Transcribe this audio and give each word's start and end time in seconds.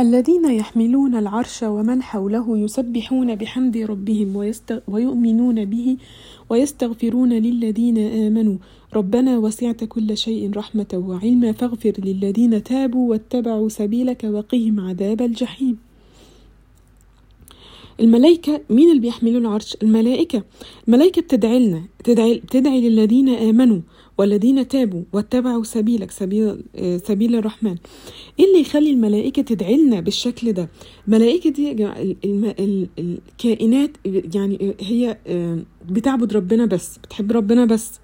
الذين 0.00 0.44
يحملون 0.44 1.14
العرش 1.14 1.62
ومن 1.62 2.02
حوله 2.02 2.58
يسبحون 2.58 3.34
بحمد 3.34 3.76
ربهم. 3.76 4.52
ويؤمنون 4.88 5.64
به 5.64 5.96
ويستغفرون 6.50 7.32
للذين 7.32 7.98
آمنوا 7.98 8.56
ربنا 8.94 9.38
وسعت 9.38 9.84
كل 9.84 10.16
شيء 10.16 10.50
رحمة 10.56 10.86
وعلما 10.94 11.52
فاغفر 11.52 11.92
للذين 11.98 12.62
تابوا 12.62 13.10
واتبعوا 13.10 13.68
سبيلك 13.68 14.24
وقهم 14.24 14.80
عذاب 14.80 15.22
الجحيم 15.22 15.76
الملائكة 18.00 18.60
مين 18.70 18.90
اللي 18.90 19.00
بيحملوا 19.00 19.40
العرش؟ 19.40 19.76
الملائكة 19.82 20.42
الملائكة 20.88 21.22
بتدعي 21.22 21.58
لنا 21.58 21.82
بتدعي, 22.00 22.34
بتدعي 22.34 22.88
للذين 22.88 23.28
آمنوا 23.28 23.80
والذين 24.18 24.68
تابوا 24.68 25.02
واتبعوا 25.12 25.64
سبيلك 25.64 26.10
سبيل 26.10 26.64
سبيل 27.06 27.34
الرحمن. 27.36 27.76
إيه 28.38 28.46
اللي 28.46 28.60
يخلي 28.60 28.90
الملائكة 28.90 29.42
تدعي 29.42 29.76
لنا 29.76 30.00
بالشكل 30.00 30.52
ده؟ 30.52 30.68
الملائكة 31.08 31.50
دي 31.50 31.92
الكائنات 32.98 33.90
يعني 34.34 34.74
هي 34.80 35.18
بتعبد 35.88 36.32
ربنا 36.32 36.66
بس 36.66 36.98
بتحب 36.98 37.32
ربنا 37.32 37.64
بس. 37.64 38.00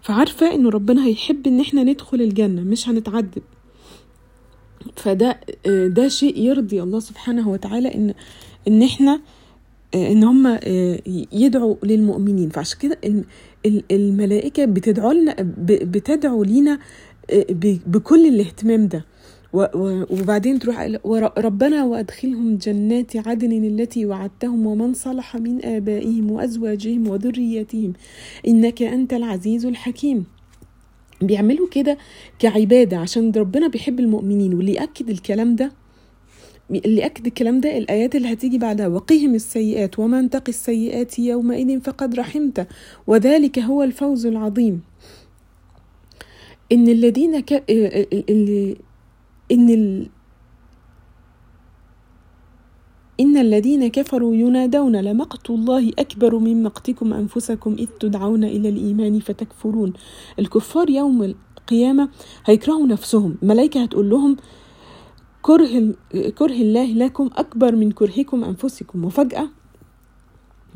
فعارفة 0.00 0.54
إنه 0.54 0.70
ربنا 0.70 1.06
هيحب 1.06 1.46
إن 1.46 1.60
إحنا 1.60 1.82
ندخل 1.82 2.20
الجنة 2.20 2.62
مش 2.62 2.88
هنتعذب. 2.88 3.42
فده 4.96 5.40
ده 5.66 6.08
شيء 6.08 6.38
يرضي 6.38 6.82
الله 6.82 7.00
سبحانه 7.00 7.48
وتعالى 7.48 7.94
إن 7.94 8.14
إن 8.68 8.82
إحنا 8.82 9.20
إن 9.94 10.24
هم 10.24 10.58
يدعوا 11.32 11.76
للمؤمنين. 11.82 12.50
فعشان 12.50 12.78
كده 12.78 12.98
الملائكة 13.90 14.64
بتدعو 14.64 15.12
لنا 15.12 15.36
بتدعو 15.68 16.42
لينا 16.42 16.78
بكل 17.86 18.26
الاهتمام 18.26 18.88
ده. 18.88 19.04
وبعدين 20.10 20.58
تروح 20.58 20.88
ربنا 21.38 21.84
وأدخلهم 21.84 22.56
جنات 22.56 23.16
عدن 23.28 23.52
التي 23.64 24.06
وعدتهم 24.06 24.66
ومن 24.66 24.94
صلح 24.94 25.36
من 25.36 25.64
آبائهم 25.64 26.30
وأزواجهم 26.30 27.08
وذرياتهم 27.08 27.92
إنك 28.48 28.82
أنت 28.82 29.12
العزيز 29.12 29.66
الحكيم. 29.66 30.24
بيعملوا 31.22 31.68
كده 31.68 31.98
كعبادة 32.38 32.96
عشان 32.98 33.32
ربنا 33.36 33.68
بيحب 33.68 34.00
المؤمنين 34.00 34.54
واللي 34.54 34.74
ياكد 34.74 35.10
الكلام 35.10 35.56
ده. 35.56 35.72
اللي 36.70 37.06
أكد 37.06 37.26
الكلام 37.26 37.60
ده 37.60 37.78
الآيات 37.78 38.16
اللي 38.16 38.32
هتيجي 38.32 38.58
بعدها 38.58 38.88
وقهم 38.88 39.34
السيئات 39.34 39.98
ومن 39.98 40.30
تقي 40.30 40.48
السيئات 40.48 41.18
يومئذ 41.18 41.80
فقد 41.80 42.14
رحمته. 42.14 42.66
وذلك 43.06 43.58
هو 43.58 43.82
الفوز 43.82 44.26
العظيم. 44.26 44.80
إن 46.72 46.88
الذين 46.88 47.40
ك... 47.40 47.64
اللي... 48.30 48.76
إن 49.52 49.70
ال... 49.70 50.06
إن 53.20 53.36
الذين 53.36 53.86
كفروا 53.88 54.34
ينادون 54.34 54.96
لمقت 54.96 55.50
الله 55.50 55.90
أكبر 55.98 56.38
من 56.38 56.62
مقتكم 56.62 57.12
أنفسكم 57.12 57.76
إذ 57.78 57.86
تدعون 58.00 58.44
إلى 58.44 58.68
الإيمان 58.68 59.20
فتكفرون. 59.20 59.92
الكفار 60.38 60.90
يوم 60.90 61.22
القيامة 61.22 62.08
هيكرهوا 62.46 62.86
نفسهم. 62.86 63.36
ملائكة 63.42 63.82
هتقول 63.82 64.10
لهم 64.10 64.36
كره 65.44 65.94
كره 66.38 66.52
الله 66.52 66.86
لكم 66.92 67.30
أكبر 67.36 67.76
من 67.76 67.92
كرهكم 67.92 68.44
أنفسكم. 68.44 69.04
وفجأة 69.04 69.48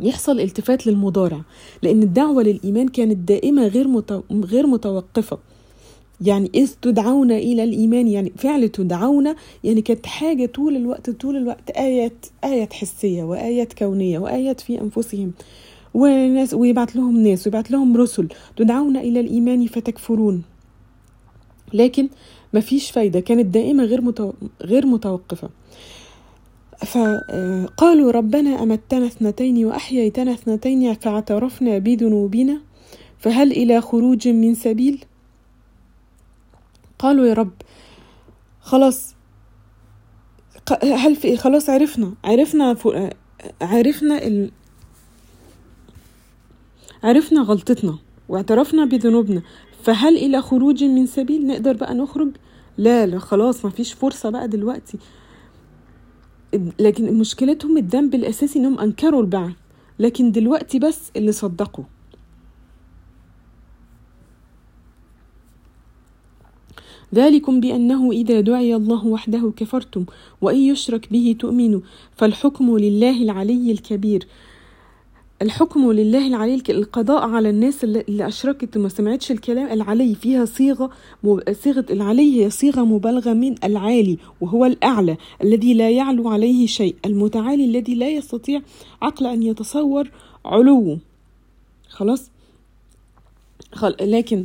يحصل 0.00 0.40
التفات 0.40 0.86
للمضارع 0.86 1.40
لأن 1.82 2.02
الدعوة 2.02 2.42
للإيمان 2.42 2.88
كانت 2.88 3.16
دائمة 3.16 3.66
غير. 3.66 4.02
غير 4.30 4.66
متوقفة. 4.66 5.38
يعني 6.20 6.50
إذ 6.54 6.72
تدعون 6.82 7.32
إلى 7.32 7.64
الإيمان 7.64 8.08
يعني 8.08 8.32
فعل 8.36 8.68
تدعون 8.68 9.34
يعني 9.64 9.82
كانت 9.82 10.06
حاجة 10.06 10.46
طول 10.46 10.76
الوقت 10.76 11.10
طول 11.10 11.36
الوقت 11.36 11.70
آيات 11.70 12.26
آيات 12.44 12.72
حسية 12.72 13.22
وآيات 13.22 13.72
كونية 13.72 14.18
وآيات 14.18 14.60
في 14.60 14.80
أنفسهم. 14.80 15.32
وناس 15.94 16.54
ويبعت 16.54 16.96
لهم 16.96 17.20
ناس 17.20 17.46
ويبعت 17.46 17.70
لهم 17.70 17.96
رسل 17.96 18.28
تدعون 18.56 18.96
إلى 18.96 19.20
الإيمان 19.20 19.66
فتكفرون. 19.66 20.42
لكن 21.72 22.08
مفيش 22.54 22.90
فايدة 22.90 23.20
كانت 23.20 23.46
دائمة 23.46 23.84
غير 23.84 24.00
متو... 24.00 24.32
غير 24.62 24.86
متوقفة 24.86 25.48
فقالوا 26.86 28.10
ربنا 28.10 28.62
أمتنا 28.62 29.06
اثنتين 29.06 29.64
وأحييتنا 29.64 30.32
اثنتين 30.32 30.94
فاعترفنا 30.94 31.78
بذنوبنا 31.78 32.60
فهل 33.18 33.52
إلى 33.52 33.80
خروج 33.80 34.28
من 34.28 34.54
سبيل 34.54 35.04
قالوا 36.98 37.26
يا 37.26 37.34
رب 37.34 37.52
خلاص 38.60 39.14
هل 40.82 41.16
في 41.16 41.36
خلاص 41.36 41.70
عرفنا 41.70 42.14
عرفنا. 42.24 42.76
عرفنا 43.62 44.26
ال... 44.26 44.50
عرفنا 47.02 47.40
غلطتنا 47.40 47.98
واعترفنا 48.28 48.84
بذنوبنا 48.84 49.42
فهل 49.82 50.16
إلى 50.16 50.42
خروج 50.42 50.84
من 50.84 51.06
سبيل؟ 51.06 51.46
نقدر 51.46 51.72
بقى 51.76 51.94
نخرج؟ 51.94 52.28
لا 52.78 53.06
لا 53.06 53.18
خلاص 53.18 53.64
ما 53.64 53.70
فيش 53.70 53.92
فرصة 53.92 54.30
بقى 54.30 54.48
دلوقتي. 54.48 54.98
لكن 56.80 57.18
مشكلتهم 57.18 57.76
الذنب 57.78 58.14
الأساسي 58.14 58.58
إنهم 58.58 58.78
أنكروا 58.78 59.20
البعث. 59.20 59.52
لكن 59.98 60.32
دلوقتي 60.32 60.78
بس 60.78 61.10
اللي 61.16 61.32
صدقوا. 61.32 61.84
ذلكم 67.14 67.60
بأنه 67.60 68.10
إذا 68.12 68.40
دعي 68.40 68.76
الله 68.76 69.06
وحده 69.06 69.52
كفرتم 69.56 70.04
وإن 70.40 70.56
يشرك 70.58 71.12
به 71.12 71.36
تؤمنوا 71.38 71.80
فالحكم 72.16 72.78
لله 72.78 73.22
العلي 73.22 73.72
الكبير. 73.72 74.26
الحكم 75.42 75.92
لله 75.92 76.26
العلي 76.26 76.62
القضاء 76.70 77.22
على 77.22 77.50
الناس 77.50 77.84
اللي 77.84 78.28
أشركت 78.28 78.76
وما 78.76 78.88
سمعتش 78.88 79.30
الكلام 79.30 79.72
العلي 79.72 80.14
فيها 80.14 80.44
صيغة 80.44 80.90
صيغة 81.52 81.86
العلي 81.90 82.44
هي 82.44 82.50
صيغة 82.50 82.84
مبالغة 82.84 83.32
من 83.32 83.54
العالي 83.64 84.18
وهو 84.40 84.64
الأعلى 84.64 85.16
الذي 85.42 85.74
لا 85.74 85.90
يعلو 85.90 86.28
عليه 86.28 86.66
شيء 86.66 86.96
المتعالي 87.06 87.64
الذي 87.64 87.94
لا 87.94 88.08
يستطيع 88.08 88.62
عقل 89.02 89.26
أن 89.26 89.42
يتصور 89.42 90.10
علوه. 90.44 90.98
خلاص؟ 91.88 92.30
خل... 93.72 93.96
لكن 94.00 94.44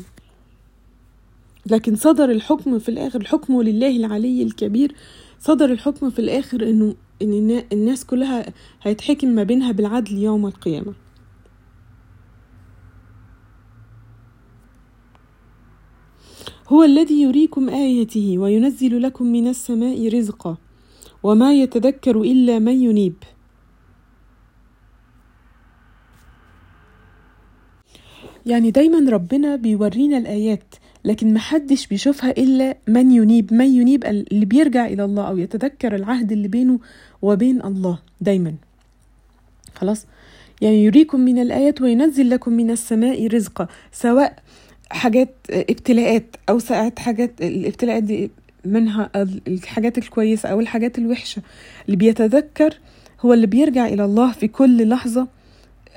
لكن 1.65 1.95
صدر 1.95 2.31
الحكم 2.31 2.79
في 2.79 2.89
الآخر 2.89 3.21
الحكم 3.21 3.61
لله 3.61 3.97
العلي 3.97 4.43
الكبير 4.43 4.95
صدر 5.39 5.71
الحكم 5.71 6.09
في 6.09 6.19
الآخر 6.19 6.63
إنه 6.63 6.95
إن 7.23 7.63
الناس 7.73 8.05
كلها 8.05 8.45
هيتحكم 8.81 9.27
ما 9.27 9.43
بينها 9.43 9.71
بالعدل 9.71 10.17
يوم 10.17 10.45
القيامة. 10.45 10.93
هو 16.67 16.83
الذي 16.83 17.21
يريكم 17.21 17.69
آياته 17.69 18.37
وينزل 18.37 19.01
لكم 19.01 19.25
من 19.25 19.47
السماء 19.47 20.07
رزقا 20.17 20.57
وما 21.23 21.53
يتذكر 21.53 22.21
إلا 22.21 22.59
من 22.59 22.81
ينيب. 22.81 23.15
يعني 28.45 28.71
دايما 28.71 29.11
ربنا 29.11 29.55
بيورينا 29.55 30.17
الآيات 30.17 30.75
لكن 31.05 31.33
محدش 31.33 31.87
بيشوفها 31.87 32.31
إلا 32.31 32.77
من 32.87 33.11
ينيب. 33.11 33.53
من 33.53 33.65
ينيب 33.65 34.05
اللي 34.05 34.45
بيرجع 34.45 34.85
إلى 34.85 35.05
الله 35.05 35.27
أو 35.27 35.37
يتذكر 35.37 35.95
العهد 35.95 36.31
اللي 36.31 36.47
بينه 36.47 36.79
وبين 37.23 37.61
الله 37.63 37.99
دايما. 38.21 38.53
خلاص؟ 39.75 40.05
يعني 40.61 40.83
يريكم 40.83 41.19
من 41.19 41.39
الآيات 41.41 41.81
وينزل 41.81 42.29
لكم 42.29 42.53
من 42.53 42.71
السماء 42.71 43.27
رزقا 43.27 43.67
سواء 43.91 44.35
حاجات 44.89 45.35
ابتلاءات 45.49 46.25
أو 46.49 46.59
ساعات 46.59 46.99
حاجات 46.99 47.31
الابتلاءات 47.41 48.03
دي 48.03 48.31
منها 48.65 49.09
الحاجات 49.47 49.97
الكويسة 49.97 50.49
أو 50.49 50.59
الحاجات 50.59 50.97
الوحشة. 50.97 51.41
اللي 51.85 51.97
بيتذكر 51.97 52.79
هو 53.21 53.33
اللي 53.33 53.47
بيرجع 53.47 53.85
إلى 53.87 54.05
الله 54.05 54.31
في 54.31 54.47
كل 54.47 54.89
لحظة 54.89 55.27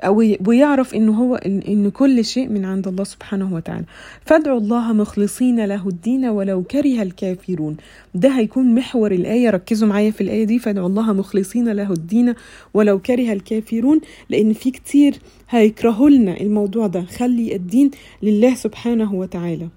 أو 0.03 0.23
ويعرف 0.47 0.95
إنه 0.95 1.13
هو 1.13 1.35
إن 1.35 1.89
كل 1.89 2.25
شيء 2.25 2.49
من 2.49 2.65
عند 2.65 2.87
الله 2.87 3.03
سبحانه 3.03 3.53
وتعالى. 3.53 3.85
فادعوا 4.25 4.59
الله 4.59 4.93
مخلصين 4.93 5.65
له 5.65 5.87
الدين 5.87 6.25
ولو 6.25 6.63
كره 6.63 7.01
الكافرون. 7.01 7.77
ده 8.15 8.29
هيكون 8.29 8.75
محور 8.75 9.11
الآية. 9.11 9.49
ركزوا 9.49 9.87
معايا 9.87 10.11
في 10.11 10.21
الآية 10.21 10.43
دي. 10.43 10.59
فادعوا 10.59 10.87
الله 10.87 11.13
مخلصين 11.13 11.69
له 11.69 11.91
الدين 11.91 12.33
ولو 12.73 12.99
كره 12.99 13.33
الكافرون 13.33 14.01
لأن 14.29 14.53
في 14.53 14.71
كتير 14.71 15.15
هيكرهوا 15.49 16.09
لنا 16.09 16.41
الموضوع 16.41 16.87
ده. 16.87 17.01
خلي 17.01 17.55
الدين 17.55 17.91
لله 18.23 18.55
سبحانه 18.55 19.13
وتعالى. 19.13 19.67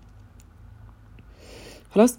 خلاص؟ 1.91 2.19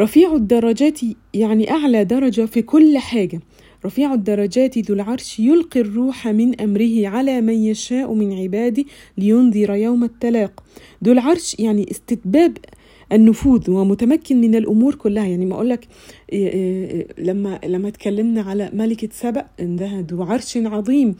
رفيع 0.00 0.34
الدرجات 0.34 1.00
يعني 1.34 1.70
أعلى 1.70 2.04
درجة 2.04 2.46
في 2.46 2.62
كل 2.62 2.98
حاجة. 2.98 3.40
رفيع 3.86 4.14
الدرجات 4.14 4.78
ذو 4.78 4.94
العرش 4.94 5.40
يلقي 5.40 5.80
الروح 5.80 6.28
من 6.28 6.60
أمره 6.60 7.08
على 7.08 7.40
من 7.40 7.54
يشاء 7.54 8.14
من 8.14 8.32
عباده 8.32 8.84
لينذر 9.18 9.74
يوم 9.74 10.04
التلاق. 10.04 10.64
ذو 11.04 11.12
العرش 11.12 11.56
يعني 11.58 11.90
استتباب 11.90 12.56
النفوذ 13.12 13.70
ومتمكن 13.70 14.40
من 14.40 14.54
الأمور 14.54 14.94
كلها. 14.94 15.26
يعني 15.26 15.46
ما 15.46 15.54
أقول 15.54 15.68
لك 15.68 15.88
لما 17.18 17.60
لما 17.64 17.88
اتكلمنا 17.88 18.42
على 18.42 18.70
ملكة 18.72 19.08
سبأ 19.12 19.46
عندها 19.60 20.02
ذو 20.02 20.22
عرش 20.22 20.56
عظيم. 20.56 21.14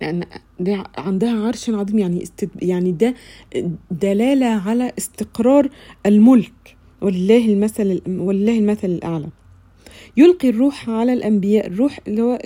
يعني 0.00 0.26
عندها 0.98 1.46
عرش 1.46 1.70
عظيم. 1.70 1.98
يعني 1.98 2.22
استد 2.22 2.50
يعني 2.62 2.92
ده 2.92 3.14
دلالة 3.90 4.46
على 4.46 4.92
استقرار 4.98 5.70
الملك. 6.06 6.76
ولله 7.02 7.46
المثل 7.46 8.00
ولله 8.08 8.58
المثل 8.58 8.88
الأعلى. 8.88 9.28
يلقي 10.16 10.48
الروح 10.48 10.90
على 10.90 11.12
الأنبياء 11.12 11.66
الروح 11.66 12.00
اللي 12.08 12.22
هو 12.22 12.38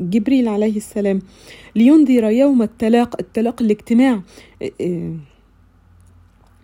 جبريل 0.00 0.48
عليه 0.48 0.76
السلام 0.76 1.18
لينذر 1.76 2.24
يوم 2.24 2.62
التلاق 2.62 3.16
التلاق 3.20 3.62
الاجتماع. 3.62 4.22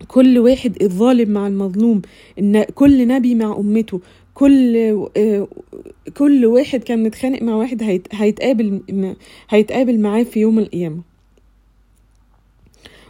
كل 0.07 0.39
واحد 0.39 0.83
الظالم 0.83 1.29
مع 1.29 1.47
المظلوم 1.47 2.01
ان 2.39 2.63
كل 2.63 3.07
نبي 3.07 3.35
مع 3.35 3.55
أمته 3.57 4.01
كل 4.33 5.07
كل 6.17 6.45
واحد 6.45 6.83
كان 6.83 7.03
متخانق 7.03 7.41
مع 7.41 7.55
واحد 7.55 7.83
هيتقابل 8.11 8.81
هيتقابل 9.49 9.99
معاه 9.99 10.23
في 10.23 10.39
يوم 10.39 10.59
القيامة. 10.59 11.01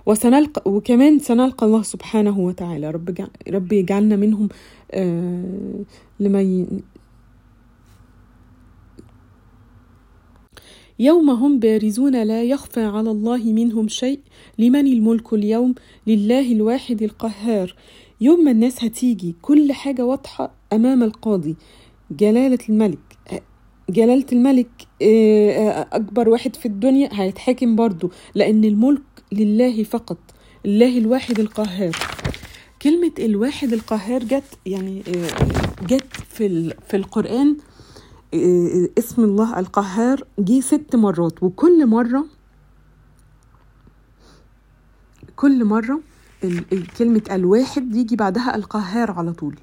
وسنلقى 0.05 0.71
وكمان 0.71 1.19
سنلقى 1.19 1.65
الله 1.65 1.81
سبحانه 1.81 2.39
وتعالى. 2.39 2.91
رب 2.91 3.27
رب 3.49 3.73
يجعلنا 3.73 4.15
منهم 4.15 4.49
لما 6.19 6.65
يوم 11.03 11.29
هم 11.29 11.59
بارزون 11.59 12.23
لا 12.23 12.43
يخفى 12.43 12.81
على 12.83 13.11
الله 13.11 13.43
منهم 13.43 13.87
شيء 13.87 14.19
لمن 14.59 14.87
الملك 14.87 15.33
اليوم؟ 15.33 15.75
لله 16.07 16.51
الواحد 16.51 17.01
القهار. 17.03 17.75
يوم 18.21 18.43
ما 18.43 18.51
الناس 18.51 18.83
هتيجي 18.83 19.35
كل 19.41 19.73
حاجة 19.73 20.05
واضحة 20.05 20.55
أمام 20.73 21.03
القاضي. 21.03 21.55
جلالة 22.11 22.57
الملك. 22.69 22.99
جلالة 23.89 24.25
الملك 24.31 24.69
أكبر 25.93 26.29
واحد 26.29 26.55
في 26.55 26.65
الدنيا 26.65 27.09
هيتحاكم 27.11 27.75
برضه 27.75 28.09
لأن 28.35 28.63
الملك 28.63 29.01
لله 29.31 29.83
فقط 29.83 30.17
الله 30.65 30.97
الواحد 30.97 31.39
القهار. 31.39 31.95
كلمة 32.81 33.11
الواحد 33.19 33.73
القهار 33.73 34.23
جت 34.23 34.57
يعني 34.65 35.01
جت 35.89 36.13
في 36.29 36.73
في 36.87 36.97
القرآن 36.97 37.57
اسم 38.97 39.23
الله 39.23 39.59
القهار 39.59 40.23
جه 40.39 40.59
ست 40.61 40.95
مرات 40.95 41.43
وكل 41.43 41.87
مرة 41.87 42.25
كل 45.35 45.65
مرة 45.65 45.99
كلمة 46.97 47.21
الواحد 47.31 47.95
يجي 47.95 48.15
بعدها 48.15 48.55
القهار 48.55 49.11
على 49.11 49.33
طول. 49.33 49.55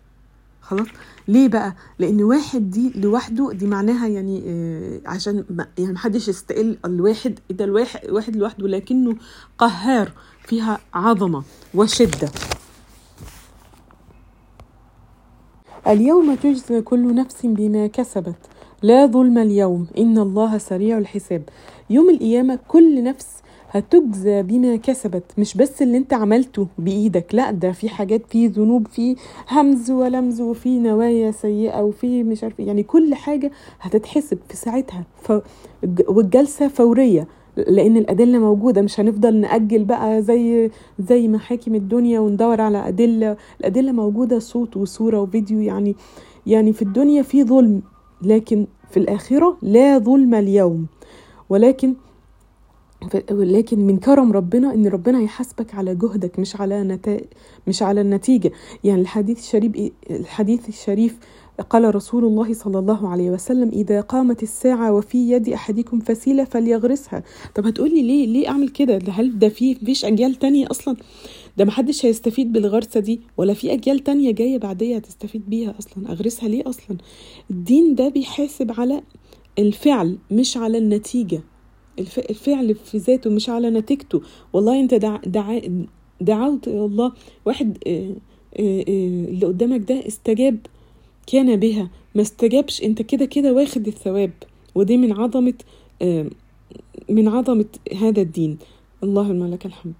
خلاص؟ 0.60 0.86
ليه 1.28 1.48
بقى؟ 1.48 1.74
لأن 1.98 2.22
واحد 2.22 2.70
دي 2.70 2.92
لوحده 2.96 3.52
دي 3.52 3.66
معناها 3.66 4.06
يعني 4.06 4.42
آه 4.46 5.00
عشان 5.06 5.44
يعني 5.78 5.92
محدش 5.92 6.28
يستقل 6.28 6.78
الواحد 6.84 7.38
ده 7.50 7.64
الواحد 7.64 8.10
واحد 8.10 8.36
لوحده 8.36 8.68
لكنه 8.68 9.16
قهار 9.58 10.12
فيها 10.46 10.78
عظمة 10.94 11.42
وشدة. 11.74 12.28
اليوم 15.86 16.34
تجزى 16.34 16.80
كل 16.82 17.14
نفس 17.14 17.36
بما 17.46 17.86
كسبت. 17.86 18.36
لا 18.82 19.06
ظلم 19.06 19.38
اليوم. 19.38 19.86
إن 19.98 20.18
الله 20.18 20.58
سريع 20.58 20.98
الحساب. 20.98 21.42
يوم 21.90 22.10
القيامة 22.10 22.58
كل 22.68 23.04
نفس 23.04 23.26
هتجزى 23.70 24.42
بما 24.42 24.76
كسبت. 24.76 25.22
مش 25.38 25.56
بس 25.56 25.82
اللي 25.82 25.96
انت 25.96 26.12
عملته 26.12 26.66
بإيدك 26.78 27.34
لا 27.34 27.50
ده 27.50 27.72
في 27.72 27.88
حاجات 27.88 28.22
في 28.28 28.46
ذنوب 28.46 28.86
في 28.88 29.16
همز 29.50 29.90
ولمز 29.90 30.40
وفي 30.40 30.78
نوايا 30.78 31.30
سيئة 31.30 31.80
وفي 31.82 32.22
مش 32.22 32.44
عارف 32.44 32.60
يعني 32.60 32.82
كل 32.82 33.14
حاجة 33.14 33.50
هتتحسب 33.80 34.38
في 34.48 34.56
ساعتها. 34.56 35.04
ف... 35.22 35.32
والجلسة 36.08 36.68
فورية 36.68 37.28
لأن 37.56 37.96
الأدلة 37.96 38.38
موجودة. 38.38 38.82
مش 38.82 39.00
هنفضل 39.00 39.36
نأجل 39.36 39.84
بقى 39.84 40.22
زي 40.22 40.70
زي 40.98 41.28
محاكم 41.28 41.74
الدنيا 41.74 42.20
وندور 42.20 42.60
على 42.60 42.88
أدلة. 42.88 43.36
الأدلة 43.60 43.92
موجودة 43.92 44.38
صوت 44.38 44.76
وصورة 44.76 45.20
وفيديو. 45.20 45.60
يعني 45.60 45.96
يعني 46.46 46.72
في 46.72 46.82
الدنيا 46.82 47.22
في 47.22 47.44
ظلم. 47.44 47.82
لكن 48.22 48.66
في 48.90 48.96
الآخرة 48.96 49.56
لا 49.62 49.98
ظلم 49.98 50.34
اليوم. 50.34 50.86
ولكن 51.48 51.94
لكن 53.30 53.78
من 53.86 53.96
كرم 53.98 54.32
ربنا 54.32 54.74
إن 54.74 54.86
ربنا 54.86 55.18
هيحاسبك 55.18 55.74
على 55.74 55.94
جهدك 55.94 56.38
مش 56.38 56.60
على 56.60 56.82
نتائج 56.82 57.24
مش 57.66 57.82
على 57.82 58.00
النتيجة. 58.00 58.52
يعني 58.84 59.00
الحديث 59.00 59.38
الشريف 59.38 59.92
الحديث 60.10 60.68
الشريف 60.68 61.18
قال 61.60 61.94
رسول 61.94 62.24
الله 62.24 62.54
صلى 62.54 62.78
الله 62.78 63.08
عليه 63.08 63.30
وسلم 63.30 63.68
إذا 63.68 64.00
قامت 64.00 64.42
الساعة 64.42 64.92
وفي 64.92 65.30
يد 65.30 65.48
أحدكم 65.48 66.00
فسيلة 66.00 66.44
فليغرسها. 66.44 67.22
طب 67.54 67.66
هتقولي 67.66 68.02
ليه؟ 68.02 68.26
ليه 68.26 68.48
أعمل 68.48 68.68
كده؟ 68.68 68.98
هل 69.08 69.38
ده 69.38 69.48
في 69.48 69.74
فيش 69.74 70.04
أجيال 70.04 70.34
تانية 70.34 70.66
أصلا؟ 70.70 70.96
ده 71.56 71.64
محدش 71.64 72.06
هيستفيد 72.06 72.52
بالغرسة 72.52 73.00
دي 73.00 73.20
ولا 73.36 73.54
في 73.54 73.72
أجيال 73.72 73.98
تانية 73.98 74.30
جاية 74.30 74.58
بعديها 74.58 74.98
هتستفيد 74.98 75.50
بيها 75.50 75.74
أصلا؟ 75.78 76.12
أغرسها 76.12 76.48
ليه 76.48 76.62
أصلا؟ 76.66 76.96
الدين 77.50 77.94
ده 77.94 78.08
بيحاسب 78.08 78.80
على 78.80 79.02
الفعل 79.58 80.18
مش 80.30 80.56
على 80.56 80.78
النتيجة. 80.78 81.40
الفعل 82.30 82.74
في 82.74 82.98
ذاته 82.98 83.30
مش 83.30 83.50
على 83.50 83.70
نتيجته. 83.70 84.20
والله 84.52 84.80
أنت 84.80 84.94
دع 84.94 85.16
دع 85.26 85.58
دعوت 86.20 86.68
الله. 86.68 87.12
واحد 87.46 87.78
اللي 88.58 89.46
قدامك 89.46 89.80
ده 89.92 90.06
استجاب. 90.08 90.58
كان 91.32 91.56
بها. 91.56 91.90
ما 92.14 92.22
استجابش. 92.22 92.82
انت 92.82 93.02
كده 93.02 93.24
كده 93.24 93.52
واخد 93.52 93.86
الثواب. 93.86 94.32
ودي 94.74 94.96
من 94.96 95.12
عظمة 95.12 95.54
من 97.08 97.28
عظمة 97.28 97.64
هذا 98.00 98.22
الدين. 98.22 98.58
اللهم 99.04 99.50
لك 99.50 99.66
الحمد. 99.66 99.94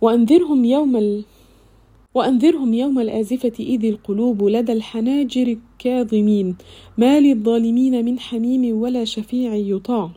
وأنذرهم 0.00 0.64
يوم 0.64 0.96
ال... 0.96 1.24
وأنذرهم 2.14 2.74
يوم 2.74 2.98
الآزفة 2.98 3.52
إذ 3.60 3.84
القلوب 3.84 4.44
لدى 4.44 4.72
الحناجر 4.72 5.56
كاظمين. 5.78 6.56
ما 6.98 7.20
للظالمين 7.20 8.04
من 8.04 8.18
حميم 8.18 8.80
ولا 8.82 9.04
شفيع 9.04 9.54
يطاع. 9.54 10.10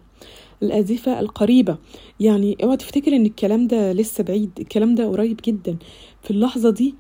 الآزفة 0.63 1.19
القريبة. 1.19 1.77
يعني 2.19 2.57
اوعى 2.63 2.77
تفتكر 2.77 3.15
ان 3.15 3.25
الكلام 3.25 3.67
ده 3.67 3.93
لسه 3.93 4.23
بعيد. 4.23 4.51
الكلام 4.59 4.95
ده 4.95 5.07
قريب 5.07 5.39
جدا. 5.45 5.77
في 6.23 6.31
اللحظة 6.31 6.69
دي 6.69 6.95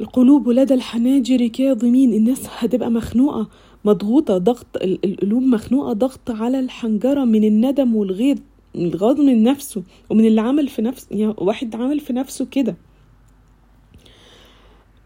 القلوب 0.00 0.48
لدى 0.48 0.74
الحناجر 0.74 1.46
كاظمين. 1.46 2.12
الناس 2.12 2.46
هتبقى 2.58 2.90
مخنوقة 2.90 3.48
مضغوطة 3.84 4.38
ضغط 4.38 4.66
القلوب 5.04 5.42
مخنوقة 5.42 5.92
ضغط 5.92 6.30
على 6.30 6.60
الحنجرة 6.60 7.24
من 7.24 7.44
الندم 7.44 7.96
والغيظ 7.96 8.38
الغاض 8.74 9.20
من 9.20 9.42
نفسه 9.42 9.82
ومن 10.10 10.26
اللي 10.26 10.40
عمل 10.40 10.68
في 10.68 10.82
نفسه 10.82 11.06
يعني 11.10 11.34
واحد 11.38 11.76
عمل 11.76 12.00
في 12.00 12.12
نفسه 12.12 12.44
كده. 12.44 12.76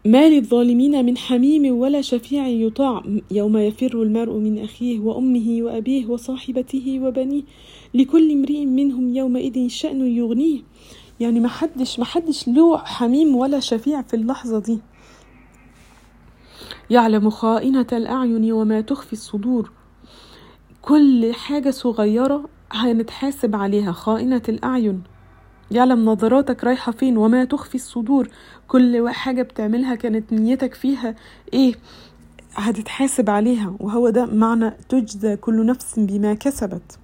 ما 0.05 0.29
للظالمين 0.29 1.05
من 1.05 1.17
حميم 1.17 1.77
ولا 1.77 2.01
شفيع 2.01 2.47
يطاع. 2.47 3.03
يوم 3.31 3.57
يفر 3.57 4.01
المرء 4.03 4.33
من 4.33 4.59
أخيه 4.59 4.99
وأمه 4.99 5.57
وأبيه 5.61 6.05
وصاحبته 6.05 6.99
وبنيه 7.03 7.43
لكل 7.93 8.31
امرئ 8.31 8.65
منهم 8.65 9.15
يومئذ 9.15 9.67
شأن 9.67 10.07
يغنيه. 10.17 10.59
يعني 11.21 11.39
ما 11.39 11.47
حدش 11.47 11.99
ما 11.99 12.05
حدش 12.05 12.47
له 12.47 12.77
حميم 12.77 13.35
ولا 13.35 13.59
شفيع 13.59 14.01
في 14.01 14.13
اللحظة 14.15 14.59
دي. 14.59 14.79
يعلم 16.89 17.29
خائنة 17.29 17.87
الأعين 17.93 18.51
وما 18.51 18.81
تخفي 18.81 19.13
الصدور. 19.13 19.71
كل 20.81 21.33
حاجة 21.33 21.69
صغيرة 21.69 22.49
هنتحاسب 22.71 23.55
عليها 23.55 23.91
خائنة 23.91 24.41
الأعين. 24.49 25.03
يعلم 25.71 26.05
نظراتك 26.05 26.63
رايحة 26.63 26.91
فين 26.91 27.17
وما 27.17 27.45
تخفي 27.45 27.75
الصدور. 27.75 28.29
كل 28.67 29.09
حاجة 29.09 29.41
بتعملها 29.41 29.95
كانت 29.95 30.33
نيتك 30.33 30.73
فيها 30.73 31.15
إيه؟ 31.53 31.75
هتتحاسب 32.55 33.29
عليها 33.29 33.73
وهو 33.79 34.09
ده 34.09 34.25
معنى 34.25 34.71
تجزى 34.89 35.35
كل 35.35 35.65
نفس 35.65 35.99
بما 35.99 36.33
كسبت. 36.33 36.99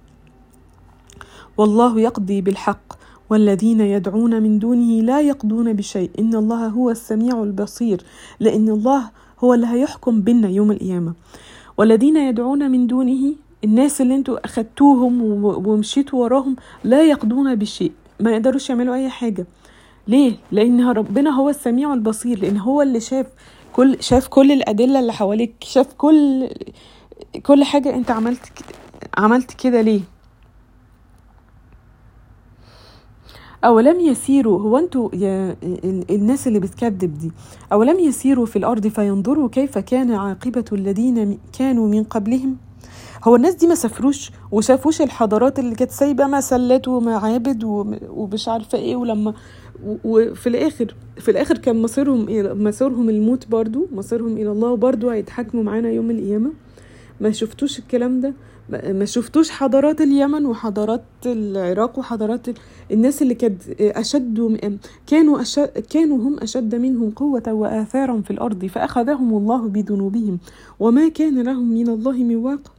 والله 1.56 2.00
يقضي 2.00 2.40
بالحق. 2.40 2.97
والذين 3.30 3.80
يدعون 3.80 4.42
من 4.42 4.58
دونه 4.58 5.02
لا 5.02 5.20
يقضون 5.20 5.72
بشيء. 5.72 6.10
إن 6.18 6.34
الله 6.34 6.66
هو 6.66 6.90
السميع 6.90 7.42
البصير. 7.42 8.02
لأن 8.40 8.68
الله 8.68 9.10
هو 9.44 9.54
اللي 9.54 9.66
هيحكم 9.66 10.20
بينا 10.20 10.48
يوم 10.48 10.70
القيامة. 10.70 11.12
والذين 11.76 12.16
يدعون 12.16 12.70
من 12.70 12.86
دونه 12.86 13.34
الناس 13.64 14.00
اللي 14.00 14.14
أنتوا 14.14 14.44
أخدتوهم 14.44 15.44
ومشيتوا 15.44 16.22
وراهم 16.22 16.56
لا 16.84 17.02
يقضون 17.02 17.54
بشيء. 17.54 17.92
ما 18.20 18.30
يقدروش 18.30 18.70
يعملوا 18.70 18.94
أي 18.94 19.08
حاجة. 19.08 19.46
ليه؟ 20.08 20.32
لأن 20.52 20.88
ربنا 20.88 21.30
هو 21.30 21.48
السميع 21.48 21.94
البصير. 21.94 22.38
لأن 22.40 22.56
هو 22.56 22.82
اللي 22.82 23.00
شاف 23.00 23.26
كل 23.72 23.96
شاف 24.00 24.28
كل 24.28 24.52
الأدلة 24.52 25.00
اللي 25.00 25.12
حواليك. 25.12 25.54
شاف 25.60 25.92
كل 25.92 26.48
كل 27.42 27.64
حاجة. 27.64 27.94
أنت 27.94 28.10
عملت 28.10 28.40
عملت 29.18 29.52
كده 29.52 29.80
ليه؟ 29.80 30.00
أولم 33.64 34.00
يسيروا 34.00 34.60
هو 34.60 34.78
أنتوا 34.78 35.08
يا 35.14 35.56
الناس 36.10 36.46
اللي 36.48 36.58
بتكذب 36.60 37.18
دي 37.18 37.32
أولم 37.72 37.98
يسيروا 37.98 38.46
في 38.46 38.56
الأرض 38.56 38.86
فينظروا 38.86 39.48
كيف 39.48 39.78
كان 39.78 40.12
عاقبة 40.12 40.64
الذين 40.72 41.38
كانوا 41.58 41.88
من 41.88 42.04
قبلهم؟ 42.04 42.56
هو 43.24 43.36
الناس 43.36 43.54
دي 43.54 43.66
ما 43.66 43.74
سافروش 43.74 44.30
وشافوش 44.52 45.02
الحضارات 45.02 45.58
اللي 45.58 45.74
كانت 45.74 45.90
سايبة 45.90 46.26
مسلات 46.26 46.88
ومعابد 46.88 47.64
ومش 48.10 48.48
عارفة 48.48 48.78
إيه 48.78 48.96
ولما 48.96 49.34
وفي 50.04 50.46
الآخر 50.48 50.94
في 51.16 51.30
الآخر 51.30 51.58
كان 51.58 51.82
مصيرهم 51.82 52.26
مصيرهم 52.64 53.08
الموت 53.10 53.48
برضو 53.48 53.86
مصيرهم 53.92 54.32
إلى 54.36 54.52
الله 54.52 54.68
وبرضو 54.70 55.08
هيتحاكموا 55.08 55.62
معانا 55.62 55.90
يوم 55.90 56.10
القيامة. 56.10 56.50
ما 57.20 57.30
شفتوش 57.30 57.78
الكلام 57.78 58.20
ده؟ 58.20 58.34
ما 58.70 59.04
شفتوش 59.04 59.50
حضارات 59.50 60.00
اليمن 60.00 60.46
وحضارات 60.46 61.02
العراق 61.26 61.98
وحضارات 61.98 62.46
الناس 62.92 63.22
اللي 63.22 63.34
كانت 63.34 63.62
أشد 63.80 64.78
كانوا 65.06 65.40
أشد 65.40 65.68
كانوا 65.90 66.16
هم 66.18 66.38
أشد 66.38 66.74
منهم 66.74 67.10
قوة 67.10 67.42
وآثارا 67.52 68.20
في 68.20 68.30
الأرض 68.30 68.64
فأخذهم 68.66 69.36
الله 69.36 69.68
بذنوبهم. 69.68 70.38
وما 70.80 71.08
كان 71.08 71.42
لهم 71.42 71.72
من 71.72 71.88
الله 71.88 72.12
من 72.12 72.36
واق. 72.36 72.72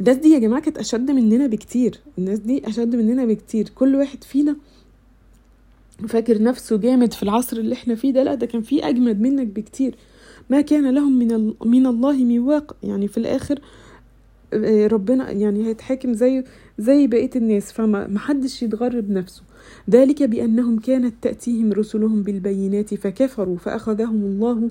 الناس 0.00 0.16
دي 0.16 0.28
يا 0.28 0.38
جماعة 0.38 0.62
كانت 0.62 0.78
أشد 0.78 1.10
مننا 1.10 1.46
بكتير. 1.46 2.00
الناس 2.18 2.38
دي 2.38 2.68
أشد 2.68 2.96
مننا 2.96 3.24
بكتير. 3.24 3.68
كل 3.74 3.96
واحد 3.96 4.24
فينا 4.24 4.56
فاكر 6.08 6.42
نفسه 6.42 6.76
جامد 6.76 7.12
في 7.12 7.22
العصر 7.22 7.56
اللي 7.56 7.74
إحنا 7.74 7.94
فيه 7.94 8.12
ده. 8.12 8.22
لا 8.22 8.34
ده 8.34 8.46
كان 8.46 8.62
فيه 8.62 8.88
أجمد 8.88 9.20
منك 9.20 9.46
بكتير. 9.46 9.94
ما 10.50 10.60
كان 10.60 10.94
لهم 10.94 11.18
من 11.18 11.54
من 11.64 11.86
الله 11.86 12.12
ميواق 12.12 12.76
يعني 12.82 13.08
في 13.08 13.18
الآخر 13.18 13.58
آه، 13.58 13.81
ربنا 14.92 15.30
يعني 15.30 15.66
هيتحاكم 15.66 16.12
زي 16.14 16.44
زي 16.78 17.06
بقية 17.06 17.30
الناس 17.36 17.72
فما 17.72 18.18
حدش 18.18 18.62
يتغر 18.62 19.00
بنفسه 19.00 19.42
ذلك 19.90 20.22
بأنهم 20.22 20.78
كانت 20.78 21.14
تأتيهم 21.22 21.72
رسلهم 21.72 22.22
بالبينات 22.22 22.94
فكفروا 22.94 23.56
فأخذهم 23.56 24.22
الله 24.24 24.70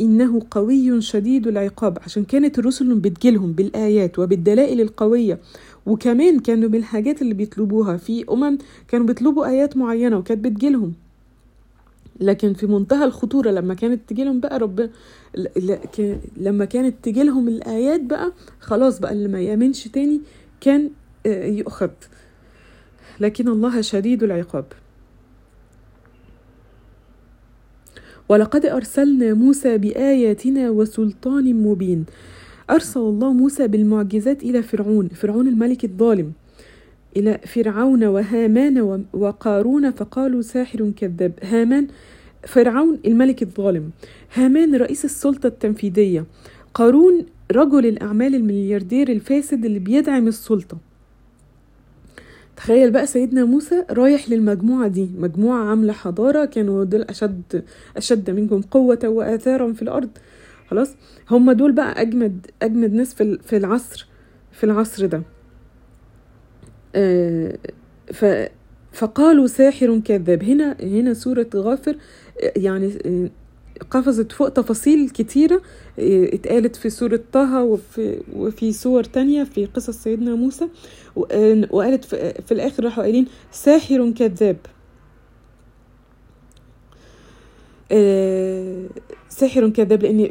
إنه 0.00 0.42
قوي 0.50 1.00
شديد 1.00 1.46
العقاب. 1.46 1.98
عشان 2.02 2.24
كانت 2.24 2.58
الرسل 2.58 2.94
بتجيلهم 2.94 3.52
بالآيات 3.52 4.18
وبالدلائل 4.18 4.80
القوية 4.80 5.38
وكمان 5.86 6.38
كانوا 6.38 6.68
بالحاجات 6.68 7.22
اللي 7.22 7.34
بيطلبوها. 7.34 7.96
في 7.96 8.24
أمم 8.30 8.58
كانوا 8.88 9.06
بيطلبوا 9.06 9.46
آيات 9.46 9.76
معينة 9.76 10.16
وكانت 10.18 10.44
بتجيلهم. 10.44 10.92
لكن 12.20 12.54
في 12.54 12.66
منتهى 12.66 13.04
الخطورة 13.04 13.50
لما 13.50 13.74
كانت 13.74 14.08
تجيلهم 14.08 14.40
بقى 14.40 14.58
ربنا 14.58 14.90
لما 16.36 16.64
كانت 16.64 16.94
تجيلهم 17.02 17.48
الآيات 17.48 18.00
بقى 18.00 18.32
خلاص 18.60 18.98
بقى 18.98 19.12
اللي 19.12 19.28
ما 19.28 19.40
يأمنش 19.40 19.88
تاني 19.88 20.20
كان 20.60 20.90
آه، 21.26 21.46
يؤخذ. 21.46 21.90
لكن 23.20 23.48
الله 23.48 23.80
شديد 23.80 24.22
العقاب. 24.22 24.64
ولقد 28.28 28.66
أرسلنا 28.66 29.34
موسى 29.34 29.78
بآياتنا 29.78 30.70
وسلطان 30.70 31.54
مبين. 31.62 32.04
أرسل 32.70 33.00
الله 33.00 33.32
موسى 33.32 33.68
بالمعجزات 33.68 34.42
إلى 34.42 34.62
فرعون. 34.62 35.08
فرعون 35.08 35.48
الملك 35.48 35.84
الظالم. 35.84 36.32
إلى 37.16 37.38
فرعون 37.46 38.04
وهامان 38.04 39.04
وقارون 39.12 39.90
فقالوا 39.90 40.42
ساحر 40.42 40.90
كذاب. 40.96 41.32
هامان 41.42 41.86
فرعون 42.46 42.98
الملك 43.06 43.42
الظالم. 43.42 43.90
هامان 44.34 44.74
رئيس 44.74 45.04
السلطة 45.04 45.46
التنفيذية. 45.46 46.24
قارون 46.74 47.26
رجل 47.52 47.86
الأعمال 47.86 48.34
الملياردير 48.34 49.08
الفاسد 49.08 49.64
اللي 49.64 49.78
بيدعم 49.78 50.28
السلطة. 50.28 50.76
تخيل 52.56 52.90
بقى 52.90 53.06
سيدنا 53.06 53.44
موسى 53.44 53.84
رايح 53.90 54.30
للمجموعة 54.30 54.88
دي. 54.88 55.08
مجموعة 55.18 55.64
عاملة 55.64 55.92
حضارة 55.92 56.44
كانوا 56.44 56.84
دول 56.84 57.02
أشد 57.02 57.64
أشد 57.96 58.30
منكم 58.30 58.60
قوة 58.60 58.98
وآثارا 59.04 59.72
في 59.72 59.82
الأرض. 59.82 60.10
خلاص؟ 60.70 60.94
هم 61.30 61.52
دول 61.52 61.72
بقى 61.72 62.00
أجمد 62.00 62.46
أجمد 62.62 62.92
ناس 62.92 63.14
في 63.14 63.56
العصر 63.56 64.06
في 64.52 64.64
العصر 64.64 65.06
ده. 65.06 65.22
ف 68.12 68.24
فقالوا 68.92 69.46
ساحر 69.46 69.98
كذاب. 69.98 70.42
هنا 70.42 70.76
هنا 70.80 71.14
سورة 71.14 71.46
غافر 71.56 71.96
يعني 72.56 72.92
قفزت 73.90 74.32
فوق 74.32 74.48
تفاصيل 74.48 75.10
كتيرة 75.10 75.62
اتقالت 75.98 76.76
في 76.76 76.90
سورة 76.90 77.20
طه 77.32 77.62
وفي, 77.62 78.20
وفي 78.36 78.72
سور 78.72 79.04
تانية 79.04 79.44
في 79.44 79.66
قصص 79.66 80.02
سيدنا 80.02 80.34
موسى 80.34 80.68
وقالت 81.70 82.04
في 82.46 82.52
الآخر 82.52 82.84
راحوا 82.84 83.02
قايلين 83.02 83.26
ساحر 83.52 84.10
كذاب. 84.10 84.56
آه، 87.92 88.86
ساحر 89.28 89.68
كذاب 89.68 90.02
لأن 90.02 90.30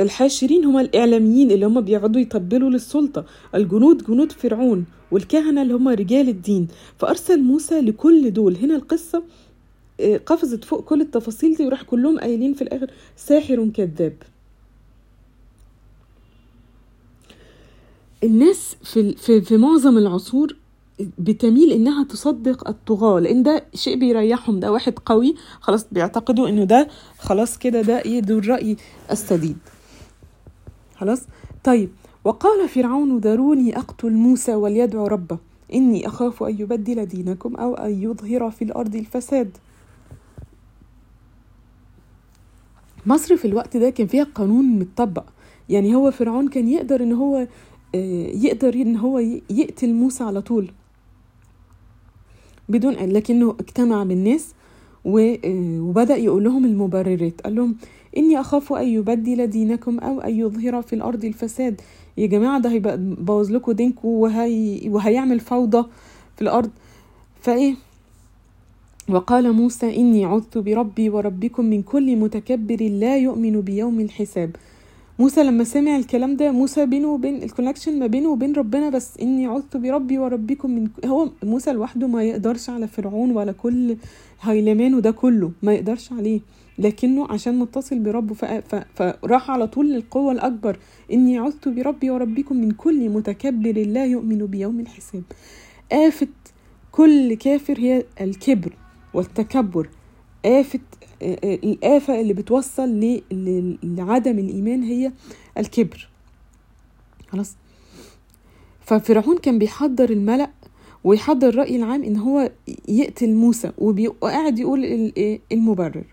الحاشرين 0.00 0.64
هم 0.64 0.78
الإعلاميين 0.78 1.50
اللي 1.50 1.66
هم 1.66 1.80
بيقعدوا 1.80 2.20
يطبلوا 2.20 2.70
للسلطة. 2.70 3.24
الجنود 3.54 4.04
جنود 4.04 4.32
فرعون. 4.32 4.84
والكهنة 5.10 5.62
اللي 5.62 5.74
هم 5.74 5.88
رجال 5.88 6.28
الدين. 6.28 6.68
فأرسل 6.98 7.42
موسى 7.42 7.80
لكل 7.80 8.30
دول. 8.32 8.56
هنا 8.56 8.76
القصة 8.76 9.22
آه، 10.00 10.16
قفزت 10.16 10.64
فوق 10.64 10.84
كل 10.84 11.00
التفاصيل 11.00 11.56
دي 11.56 11.66
وراح 11.66 11.82
كلهم 11.82 12.18
قايلين 12.20 12.54
في 12.54 12.62
الآخر 12.62 12.90
ساحر 13.16 13.68
كذاب. 13.74 14.16
الناس 18.24 18.76
في 18.84 19.12
في 19.16 19.40
في 19.40 19.56
معظم 19.56 19.98
العصور 19.98 20.56
بتميل 21.18 21.72
إنها 21.72 22.04
تصدق 22.04 22.68
الطغاة 22.68 23.20
لأن 23.20 23.42
ده 23.42 23.64
شيء 23.74 23.98
بيريحهم 23.98 24.60
ده 24.60 24.72
واحد 24.72 24.94
قوي 25.06 25.34
خلاص 25.60 25.86
بيعتقدوا 25.92 26.48
إنه 26.48 26.64
ده 26.64 26.88
خلاص 27.18 27.58
كده 27.58 27.82
ده 27.82 28.02
يدو 28.06 28.38
الرأي 28.38 28.76
السديد. 29.10 29.56
خلاص؟ 30.96 31.22
طيب 31.64 31.90
وقال 32.24 32.68
فرعون 32.68 33.18
ذروني 33.18 33.76
أقتل 33.78 34.12
موسى 34.12 34.54
وليدعو 34.54 35.06
ربه. 35.06 35.38
إني 35.74 36.06
أخاف 36.06 36.42
أن 36.42 36.60
يبدل 36.60 37.06
دينكم 37.06 37.56
أو 37.56 37.74
أن 37.74 38.02
يظهر 38.02 38.50
في 38.50 38.64
الأرض 38.64 38.94
الفساد. 38.94 39.56
مصر 43.06 43.36
في 43.36 43.44
الوقت 43.44 43.76
ده 43.76 43.90
كان 43.90 44.06
فيها 44.06 44.24
قانون 44.24 44.64
متطبق. 44.64 45.24
يعني 45.68 45.94
هو 45.94 46.10
فرعون 46.10 46.48
كان 46.48 46.68
يقدر 46.68 47.02
إن 47.02 47.12
هو 47.12 47.46
آه، 47.94 48.26
يقدر 48.34 48.74
إن 48.74 48.96
هو 48.96 49.18
يقتل 49.50 49.92
موسى 49.94 50.24
على 50.24 50.42
طول. 50.42 50.70
بدون 52.68 52.92
لكنه 52.94 53.56
اجتمع 53.60 54.04
بالناس 54.04 54.54
آه، 55.06 55.80
وبدأ 55.80 56.16
يقول 56.16 56.44
لهم 56.44 56.64
المبررات. 56.64 57.40
قال 57.40 57.54
لهم 57.54 57.76
إني 58.16 58.40
أخاف 58.40 58.72
أن 58.72 58.86
يبدل 58.88 59.46
دينكم 59.46 59.98
أو 59.98 60.20
أن 60.20 60.34
يظهر 60.34 60.82
في 60.82 60.92
الأرض 60.92 61.24
الفساد. 61.24 61.80
يا 62.20 62.26
جماعة 62.26 62.60
ده 62.60 62.70
هيبوظ 62.70 63.50
لكم 63.50 63.72
دينكم 63.72 64.08
وهي 64.08 64.80
وهيعمل 64.88 65.40
فوضى 65.40 65.88
في 66.36 66.42
الأرض. 66.42 66.70
فإيه؟ 67.40 67.74
وقال 69.08 69.52
موسى 69.52 69.96
إني 69.96 70.24
عذت 70.24 70.58
بربي 70.58 71.10
وربكم 71.10 71.64
من 71.64 71.82
كل 71.82 72.16
متكبر 72.16 72.76
لا 72.82 73.16
يؤمن 73.16 73.60
بيوم 73.60 74.00
الحساب. 74.00 74.56
موسى 75.18 75.42
لما 75.42 75.64
سمع 75.64 75.96
الكلام 75.96 76.36
ده 76.36 76.50
موسى 76.52 76.86
بينه 76.86 77.08
وبين 77.08 77.42
الكونكشن 77.42 77.98
ما 77.98 78.06
بينه 78.06 78.28
وبين 78.28 78.52
ربنا 78.52 78.88
بس 78.90 79.18
إني 79.22 79.46
عذت 79.46 79.76
بربي 79.76 80.18
وربكم 80.18 80.70
من 80.70 80.88
هو 81.04 81.28
موسى 81.42 81.72
لوحده 81.72 82.06
ما 82.06 82.22
يقدرش 82.24 82.70
على 82.70 82.86
فرعون 82.88 83.30
ولا 83.30 83.52
كل 83.52 83.96
هيلمان 84.40 84.94
وده 84.94 85.10
كله 85.10 85.50
ما 85.62 85.72
يقدرش 85.74 86.12
عليه. 86.12 86.40
لكنه 86.80 87.26
عشان 87.32 87.58
متصل 87.58 87.98
بربه 87.98 88.34
فراح 88.94 89.50
على 89.50 89.66
طول 89.66 89.92
للقوة 89.92 90.32
الأكبر 90.32 90.78
إني 91.12 91.38
عذت 91.38 91.68
بربي 91.68 92.10
وربكم 92.10 92.56
من 92.56 92.70
كل 92.70 93.08
متكبر 93.08 93.72
لا 93.86 94.06
يؤمن 94.06 94.46
بيوم 94.46 94.80
الحساب. 94.80 95.22
آفة 95.92 96.28
كل 96.92 97.34
كافر 97.34 97.78
هي 97.78 98.04
الكبر 98.20 98.76
والتكبر. 99.14 99.88
آفة 100.44 100.80
الآفة 101.44 102.20
اللي 102.20 102.32
بتوصل 102.32 103.20
لعدم 103.82 104.38
الإيمان 104.38 104.82
هي 104.82 105.12
الكبر. 105.58 106.08
خلاص. 107.28 107.56
ففرعون 108.80 109.38
كان 109.38 109.58
بيحضر 109.58 110.10
الملأ 110.10 110.50
ويحضر 111.04 111.48
الرأي 111.48 111.76
العام 111.76 112.02
إن 112.02 112.16
هو 112.16 112.50
يقتل 112.88 113.34
موسى 113.34 113.72
وقاعد 113.78 114.58
يقول 114.58 115.12
المبرر. 115.52 116.04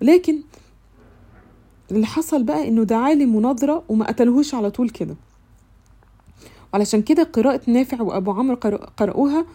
لكن 0.00 0.36
اللي 1.90 2.06
حصل 2.06 2.42
بقى 2.42 2.68
إنه 2.68 2.82
دعاه 2.84 3.14
لمناظرة 3.14 3.82
وما 3.88 4.06
قتلهوش 4.06 4.54
على 4.54 4.70
طول 4.70 4.90
كده. 4.90 5.16
علشان 6.74 7.02
كده 7.02 7.22
قراءة 7.22 7.60
نافع 7.66 8.02
وأبو 8.02 8.32
عمرو 8.32 8.56
قرأوها 8.96 9.46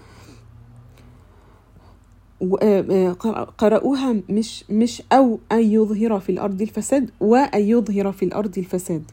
آه، 2.62 2.86
آه، 3.26 3.44
قرأوها 3.44 4.16
مش 4.30 4.64
مش 4.70 5.04
أو 5.12 5.40
أن 5.52 5.60
يظهر 5.60 6.20
في 6.20 6.32
الأرض 6.32 6.62
الفساد 6.62 7.12
وأن 7.20 7.62
يظهر 7.62 8.12
في 8.12 8.26
الأرض 8.26 8.58
الفساد. 8.58 9.12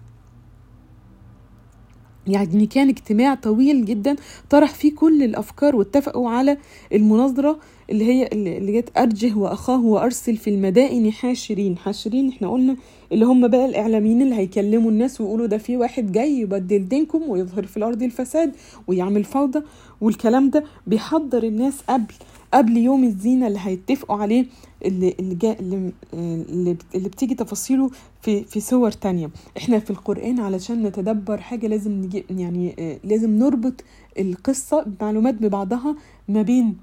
يعني 2.27 2.67
كان 2.67 2.89
اجتماع 2.89 3.35
طويل 3.35 3.85
جدا 3.85 4.17
طرح 4.51 4.75
فيه 4.75 4.95
كل 4.95 5.23
الأفكار 5.23 5.77
واتفقوا 5.77 6.31
على 6.31 6.59
المناظرة 6.93 7.59
اللي 7.93 8.05
هي 8.05 8.27
اللي 8.33 8.81
جت 8.81 8.89
أرجه 8.99 9.35
وأخاه 9.39 9.85
وأرسل 9.85 10.37
في 10.37 10.51
المدائن 10.51 11.13
حاشرين. 11.13 11.77
حاشرين 11.79 12.29
إحنا 12.29 12.49
قلنا 12.51 12.77
اللي 13.13 13.25
هم 13.27 13.49
بقى 13.49 13.65
الإعلاميين 13.65 14.23
اللي 14.23 14.35
هيكلموا 14.35 14.91
الناس 14.91 15.21
ويقولوا 15.21 15.47
ده 15.47 15.59
في 15.59 15.77
واحد 15.77 16.13
جاي 16.13 16.39
يبدل 16.41 16.89
دينكم 16.89 17.23
ويظهر 17.31 17.67
في 17.67 17.77
الأرض 17.77 18.03
الفساد 18.03 18.53
ويعمل 18.87 19.25
فوضى 19.25 19.63
والكلام 20.01 20.51
ده 20.51 20.65
بيحضر 20.87 21.43
الناس 21.43 21.75
قبل 21.89 22.15
قبل 22.55 22.77
يوم 22.77 23.05
الزينة 23.05 23.47
اللي 23.47 23.59
هيتفقوا 23.63 24.17
عليه 24.17 24.47
اللي 24.85 25.15
اللي, 25.21 25.35
جا 25.35 25.57
اللي, 25.61 25.93
اللي, 26.15 26.77
بتيجي 27.09 27.35
تفاصيله 27.35 27.91
في 28.23 28.45
في 28.45 28.61
صور 28.61 28.91
تانية. 28.91 29.31
إحنا 29.57 29.79
في 29.79 29.91
القرآن 29.91 30.41
علشان 30.41 30.83
نتدبر 30.83 31.41
حاجة 31.41 31.67
لازم 31.67 31.93
نجي 31.93 32.25
يعني 32.31 32.99
لازم 33.05 33.31
نربط 33.39 33.85
القصة 34.19 34.83
بمعلومات 34.83 35.35
ببعضها 35.35 35.97
ما 36.29 36.43
بين 36.43 36.77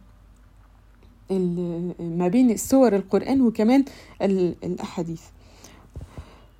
ما 2.00 2.28
بين 2.28 2.58
سور 2.58 2.96
القرآن 2.96 3.42
وكمان 3.42 3.86
الأحاديث. 4.22 5.22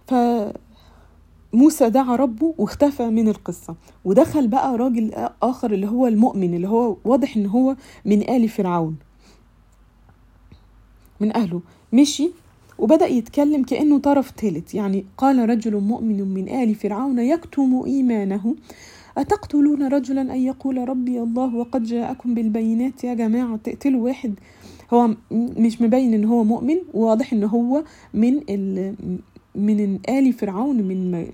ف 0.08 0.14
موسى 1.54 1.90
دعا 1.90 2.16
ربه 2.16 2.54
واختفى 2.58 3.10
من 3.10 3.28
القصة 3.28 3.76
ودخل 4.06 4.48
بقى 4.48 4.78
راجل 4.78 5.30
آخر 5.44 5.72
اللي 5.74 5.88
هو 5.88 6.08
المؤمن 6.08 6.54
اللي 6.54 6.68
هو 6.68 6.98
واضح 7.06 7.38
إن 7.38 7.46
هو 7.46 7.76
من 8.06 8.30
آل 8.30 8.50
فرعون. 8.50 8.96
من 11.20 11.36
أهله. 11.36 11.62
مشي 11.94 12.32
وبدأ 12.80 13.08
يتكلم 13.08 13.64
كأنه 13.64 14.00
طرف 14.00 14.32
ثالث 14.38 14.76
يعني 14.76 15.06
قال 15.18 15.50
رجل 15.50 15.80
مؤمن 15.80 16.22
من 16.34 16.50
آل 16.50 16.76
فرعون 16.76 17.20
يكتم 17.20 17.84
إيمانه 17.86 18.56
أتقتلون 19.18 19.88
رجلا 19.88 20.22
أن 20.22 20.42
يقول 20.42 20.90
ربي 20.90 21.22
الله 21.22 21.56
وقد 21.56 21.84
جاءكم 21.84 22.34
بالبينات 22.34 23.04
يا 23.04 23.14
جماعة 23.14 23.58
تقتلوا 23.64 24.04
واحد 24.06 24.34
هو 24.94 25.16
مش 25.32 25.82
مبين 25.82 26.14
إن 26.14 26.26
هو 26.26 26.44
مؤمن 26.44 26.78
وواضح 26.94 27.34
إن 27.34 27.44
هو 27.44 27.84
من 28.14 28.40
ال 28.50 28.96
من 29.56 30.00
آل 30.10 30.34
فرعون 30.34 30.78
من 30.82 31.28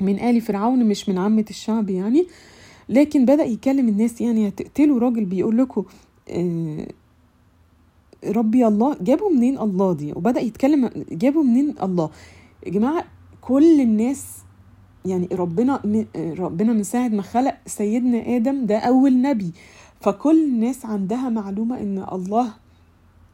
من 0.00 0.18
آل 0.20 0.40
فرعون 0.40 0.84
مش 0.84 1.08
من 1.08 1.18
عامة 1.18 1.44
الشعب 1.50 1.90
يعني. 1.90 2.26
لكن 2.88 3.24
بدأ 3.24 3.44
يكلم 3.44 3.88
الناس 3.88 4.20
يعني 4.20 4.48
هتقتلوا 4.48 5.00
راجل 5.00 5.24
بيقول 5.24 5.58
لكم 5.58 5.84
آه 6.30 6.86
ربي 8.26 8.66
الله 8.66 8.96
جابوا 9.00 9.30
منين 9.30 9.58
الله 9.58 9.92
دي؟ 9.92 10.12
وبدأ 10.12 10.40
يتكلم 10.40 10.90
جابوا 11.12 11.42
منين 11.42 11.74
الله؟ 11.82 12.10
يا 12.66 12.70
جماعة 12.70 13.04
كل 13.40 13.80
الناس 13.80 14.26
يعني 15.04 15.28
ربنا 15.32 15.80
ربنا 16.16 16.72
من 16.72 16.82
ساعة 16.82 17.08
ما 17.08 17.22
خلق 17.22 17.54
سيدنا 17.66 18.36
آدم 18.36 18.66
ده 18.66 18.78
أول 18.78 19.22
نبي. 19.22 19.52
فكل 20.00 20.44
الناس 20.44 20.86
عندها 20.86 21.28
معلومة 21.28 21.80
إن 21.80 22.06
الله 22.12 22.52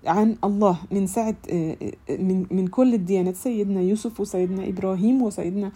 عن 0.07 0.37
الله 0.45 0.78
من 0.90 1.07
ساعة 1.07 1.37
من 2.11 2.47
من 2.50 2.66
كل 2.66 2.95
الديانات 2.95 3.37
سيدنا 3.37 3.81
يوسف 3.81 4.21
وسيدنا 4.21 4.69
إبراهيم 4.69 5.23
وسيدنا 5.23 5.73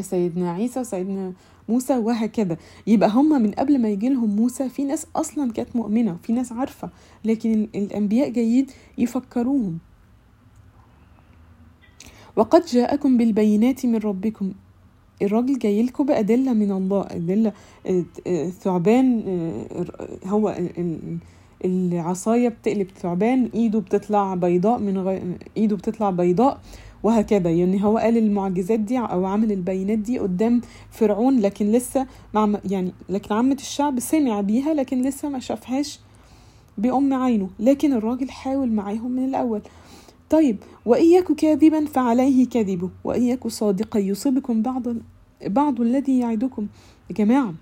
سيدنا 0.00 0.52
عيسى 0.52 0.80
وسيدنا 0.80 1.32
موسى 1.68 1.96
وهكذا. 1.96 2.56
يبقى 2.86 3.08
هم 3.08 3.42
من 3.42 3.50
قبل 3.50 3.78
ما 3.78 3.88
يجي 3.88 4.08
لهم 4.08 4.36
موسى 4.36 4.68
في 4.68 4.84
ناس 4.84 5.06
أصلا 5.16 5.52
كانت 5.52 5.76
مؤمنة 5.76 6.16
في 6.22 6.32
ناس 6.32 6.52
عارفة 6.52 6.90
لكن 7.24 7.68
الأنبياء 7.74 8.30
جايين 8.30 8.66
يفكروهم. 8.98 9.78
وقد 12.36 12.64
جاءكم 12.66 13.16
بالبينات 13.16 13.86
من 13.86 13.96
ربكم. 13.96 14.52
الراجل 15.22 15.58
جاي 15.58 15.82
لكم 15.82 16.06
بأدلة 16.06 16.52
من 16.52 16.70
الله 16.72 17.06
أدلة 17.10 17.52
ثعبان 18.50 19.22
هو 20.26 20.56
العصاية 21.64 22.48
بتقلب 22.48 22.90
ثعبان 23.02 23.48
إيده 23.54 23.78
بتطلع 23.78 24.34
بيضاء 24.34 24.78
من 24.78 24.98
غير 24.98 25.22
إيده 25.56 25.76
بتطلع 25.76 26.10
بيضاء 26.10 26.60
وهكذا. 27.02 27.50
يعني 27.50 27.84
هو 27.84 27.98
قال 27.98 28.16
المعجزات 28.16 28.80
دي 28.80 28.98
أو 28.98 29.26
عمل 29.26 29.52
البينات 29.52 29.98
دي 29.98 30.18
قدام 30.18 30.60
فرعون 30.90 31.40
لكن 31.40 31.72
لسه 31.72 32.06
مع 32.34 32.58
يعني 32.70 32.92
لكن 33.08 33.34
عامة 33.34 33.54
الشعب 33.54 34.00
سمع 34.00 34.40
بيها 34.40 34.74
لكن 34.74 35.02
لسه 35.02 35.28
ما 35.28 35.38
شافهاش 35.38 36.00
بأم 36.78 37.14
عينه. 37.14 37.48
لكن 37.58 37.92
الراجل 37.92 38.30
حاول 38.30 38.72
معاهم 38.72 39.10
من 39.10 39.24
الأول. 39.24 39.60
طيب 40.30 40.56
وإن 40.86 41.04
يك 41.04 41.32
كاذبا 41.32 41.84
فعليه 41.84 42.46
كذبه 42.48 42.90
وإن 43.04 43.22
يك 43.22 43.46
صادقا 43.48 43.98
يصيبكم 43.98 44.62
بعض 44.62 44.82
بعض 45.46 45.80
الذي 45.80 46.18
يعدكم. 46.18 46.66
يا 47.10 47.14
جماعة 47.14 47.54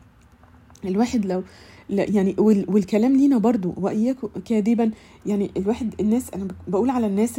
الواحد 0.85 1.27
لو 1.27 1.43
لا 1.89 2.11
يعني 2.11 2.35
والكلام 2.39 3.17
لينا 3.17 3.39
برضو 3.39 3.75
وإياك 3.77 4.17
كاذبا 4.45 4.91
يعني 5.27 5.51
الواحد 5.57 5.95
الناس 6.01 6.35
أنا 6.35 6.49
بقول 6.69 6.91
على 6.91 7.07
الناس 7.07 7.39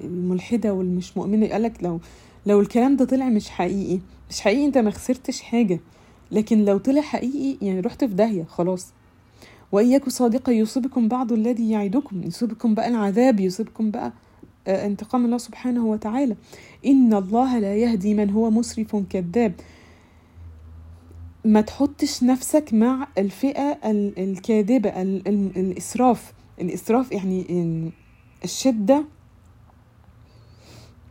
الملحدة 0.00 0.74
والمش 0.74 1.16
مؤمنة 1.16 1.46
قالك 1.46 1.84
لو 1.84 2.00
لو 2.46 2.60
الكلام 2.60 2.96
ده 2.96 3.04
طلع 3.04 3.28
مش 3.28 3.50
حقيقي 3.50 4.00
مش 4.30 4.40
حقيقي 4.40 4.66
أنت 4.66 4.78
ما 4.78 4.90
خسرتش 4.90 5.40
حاجة 5.40 5.80
لكن 6.30 6.64
لو 6.64 6.78
طلع 6.78 7.00
حقيقي 7.00 7.66
يعني 7.66 7.80
رحت 7.80 8.04
في 8.04 8.14
داهية 8.14 8.44
خلاص. 8.44 8.86
وإياك 9.76 10.08
صادقة 10.08 10.52
يصيبكم 10.52 11.08
بعض 11.08 11.32
الذي 11.32 11.70
يعدكم 11.70 12.22
يصيبكم 12.22 12.74
بقى 12.74 12.88
العذاب 12.88 13.40
يصيبكم 13.40 13.90
بقى 13.90 14.12
انتقام 14.66 15.24
الله 15.24 15.38
سبحانه 15.38 15.86
وتعالى. 15.86 16.36
إن 16.86 17.14
الله 17.14 17.58
لا 17.58 17.76
يهدي 17.76 18.14
من 18.14 18.30
هو 18.30 18.50
مسرف 18.50 18.96
كذاب. 18.96 19.52
ما 21.44 21.60
تحطش 21.60 22.22
نفسك 22.22 22.74
مع 22.74 23.08
الفئة 23.18 23.78
الكاذبة 24.18 24.88
الإسراف. 25.02 26.32
الإسراف 26.60 27.12
يعني 27.12 27.46
الشدة 28.44 29.04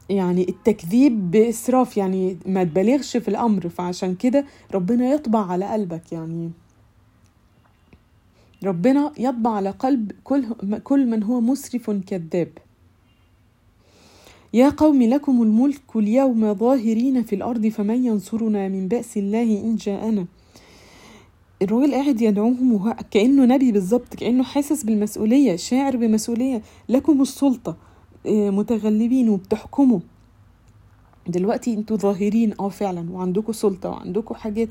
يعني 0.10 0.49
التكذيب 0.49 1.32
بإسراف. 1.32 1.97
يعني 1.97 2.38
ما 2.45 2.63
تبالغش 2.63 3.17
في 3.17 3.28
الأمر 3.28 3.69
فعشان 3.69 4.15
كده 4.15 4.45
ربنا 4.73 5.10
يطبع 5.10 5.45
على 5.51 5.65
قلبك 5.65 6.12
يعني. 6.12 6.51
ربنا 8.63 9.12
يطبع 9.18 9.52
على 9.52 9.70
قلب 9.70 10.12
كل 10.24 10.46
كل 10.84 11.06
من 11.06 11.24
هو 11.24 11.41
مسرف 11.41 11.91
كذاب. 11.91 12.50
يا 14.54 14.70
قوم 14.70 15.04
لكم 15.04 15.44
الملك 15.44 15.96
اليوم 15.96 16.54
ظاهرين 16.54 17.24
في 17.24 17.36
الأرض 17.36 17.68
فمن 17.68 18.06
ينصرنا 18.06 18.68
من 18.68 18.88
بأس 18.88 19.18
الله 19.18 19.62
إن 19.62 19.76
جاءنا؟ 19.76 20.26
الراجل 21.62 21.94
قاعد 21.94 22.22
يدعوهم 22.22 22.94
كأنه 23.12 23.46
نبي 23.46 23.72
بالظبط 23.72 24.15
كأنه 24.15 24.44
حاسس 24.44 24.84
بالمسؤولية 24.84 25.56
شاعر 25.56 25.98
بمسؤولية. 25.98 26.62
لكم 26.89 27.22
السلطة 27.22 27.78
متغلبين 28.26 29.30
وبتحكموا. 29.30 30.00
دلوقتي 31.28 31.74
أنتوا 31.74 31.98
ظاهرين 31.98 32.54
آه 32.60 32.70
فعلا 32.70 33.06
وعندكم 33.12 33.54
سلطة 33.54 33.90
وعندكم 33.90 34.36
حاجات 34.36 34.68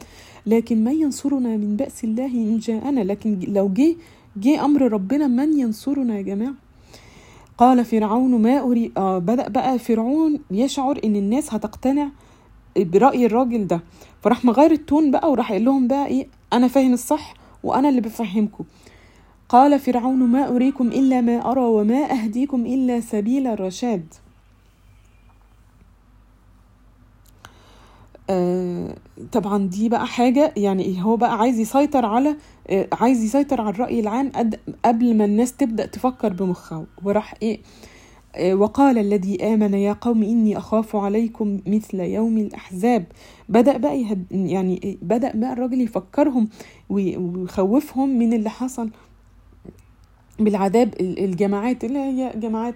لكن 0.46 0.84
من 0.84 0.92
ينصرنا 1.00 1.56
من 1.56 1.76
بأس 1.76 2.04
الله 2.04 2.26
إن 2.26 2.58
جاءنا؟ 2.58 3.00
لكن 3.00 3.40
لو 3.48 3.68
جه 3.68 3.96
جه 4.36 4.64
أمر 4.64 4.92
ربنا 4.92 5.26
من 5.26 5.58
ينصرنا 5.60 6.16
يا 6.16 6.22
جماعة؟ 6.22 6.54
قال 7.58 7.84
فرعون 7.84 8.42
ما 8.42 8.60
أري 8.60 8.92
آه 8.96 9.18
بدأ 9.18 9.48
بقى 9.48 9.78
فرعون 9.78 10.38
يشعر 10.50 11.00
إن 11.04 11.16
الناس 11.16 11.54
هتقتنع 11.54 12.08
برأي 12.76 13.26
الراجل 13.26 13.66
ده. 13.66 13.80
فراح 14.22 14.44
مغير 14.44 14.70
التون 14.72 15.10
بقى 15.10 15.30
وراح 15.30 15.52
قال 15.52 15.64
لهم 15.64 15.88
بقى 15.88 16.06
إيه؟ 16.06 16.26
أنا 16.52 16.68
فاهم 16.68 16.92
الصح 16.92 17.34
وأنا 17.64 17.88
اللي 17.88 18.00
بفهمكم. 18.00 18.64
قال 19.48 19.78
فرعون 19.78 20.18
ما 20.18 20.48
أريكم 20.48 20.88
إلا 20.88 21.20
ما 21.20 21.50
أرى 21.50 21.60
وما 21.60 22.12
أهديكم 22.12 22.66
إلا 22.66 23.00
سبيل 23.00 23.46
الرشاد. 23.46 24.14
آه 28.30 28.94
طبعا 29.32 29.66
دي 29.68 29.88
بقى 29.88 30.06
حاجة 30.06 30.52
يعني 30.56 31.02
هو 31.04 31.16
بقى 31.16 31.38
عايز 31.38 31.58
يسيطر 31.60 32.06
على 32.06 32.36
آه 32.70 32.88
عايز 32.92 33.24
يسيطر 33.24 33.60
على 33.60 33.70
الرأي 33.70 34.00
العام 34.00 34.32
قبل 34.84 35.16
ما 35.16 35.24
الناس 35.24 35.52
تبدأ 35.56 35.86
تفكر 35.86 36.32
بمخها 36.32 36.86
وراح 37.04 37.34
إيه؟ 37.42 37.60
آه 38.36 38.54
وقال 38.54 38.98
الذي 38.98 39.54
آمن 39.54 39.74
يا 39.74 39.92
قوم 39.92 40.22
إني 40.22 40.58
أخاف 40.58 40.96
عليكم 40.96 41.60
مثل 41.66 42.00
يوم 42.00 42.38
الأحزاب. 42.38 43.04
بدأ 43.48 43.76
بقى 43.76 44.04
يعني 44.30 44.98
بدأ 45.02 45.32
بقى 45.36 45.52
الراجل 45.52 45.80
يفكرهم 45.80 46.48
ويخوفهم 46.90 48.18
من 48.18 48.32
اللي 48.32 48.50
حصل 48.50 48.90
بالعذاب 50.38 50.94
الجماعات 51.00 51.84
اللي 51.84 51.98
هي 51.98 52.32
جماعات 52.36 52.74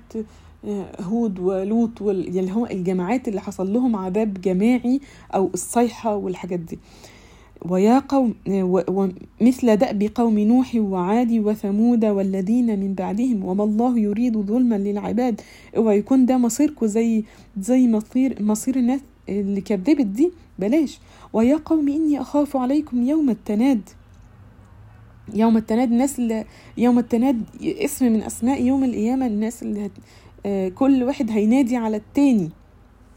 هود 1.00 1.38
ولوط 1.38 2.02
وال... 2.02 2.38
اللي 2.38 2.52
هو 2.52 2.66
الجماعات 2.66 3.28
اللي 3.28 3.40
حصل 3.40 3.72
لهم 3.72 3.96
عذاب 3.96 4.40
جماعي 4.40 5.00
أو 5.34 5.50
الصيحة 5.54 6.16
والحاجات 6.16 6.58
دي. 6.60 6.78
ويا 7.62 7.98
قوم 7.98 8.34
ومثل 8.88 9.76
دأب 9.76 10.10
قوم 10.14 10.38
نوح 10.38 10.74
وعاد 10.74 11.32
وثمود 11.32 12.04
والذين 12.04 12.80
من 12.80 12.94
بعدهم 12.94 13.44
وما 13.44 13.64
الله 13.64 13.98
يريد 13.98 14.36
ظلما 14.38 14.78
للعباد. 14.78 15.40
اوعى 15.76 15.98
يكون 15.98 16.26
ده 16.26 16.38
مصيركم 16.38 16.86
زي 16.86 17.24
زي 17.60 17.88
مصير 17.88 18.42
مصير 18.42 18.76
الناس 18.76 19.00
اللي 19.28 19.60
كذبت 19.60 20.06
دي؟ 20.06 20.30
بلاش. 20.58 20.98
ويا 21.32 21.56
قوم 21.56 21.88
إني 21.88 22.20
أخاف 22.20 22.56
عليكم 22.56 23.02
يوم 23.02 23.30
التناد. 23.30 23.80
يوم 25.34 25.56
التناد 25.56 25.92
الناس 25.92 26.18
اللي 26.18 26.44
يوم 26.78 26.98
التناد 26.98 27.42
اسم 27.62 28.12
من 28.12 28.22
أسماء 28.22 28.62
يوم 28.62 28.84
القيامة 28.84 29.26
الناس 29.26 29.62
اللي. 29.62 29.90
آه 30.46 30.68
كل 30.68 31.02
واحد 31.02 31.30
هينادي 31.30 31.76
على 31.76 31.96
التاني. 31.96 32.50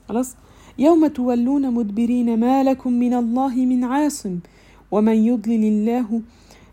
خلاص؟ 0.10 0.36
يوم 0.78 1.08
تولون 1.08 1.74
مدبرين 1.74 2.40
ما 2.40 2.64
لكم 2.64 2.94
من 2.94 3.14
الله 3.14 3.56
من 3.56 3.84
عاصم 3.84 4.40
ومن 4.92 5.16
يضلل 5.16 5.64
الله 5.64 6.22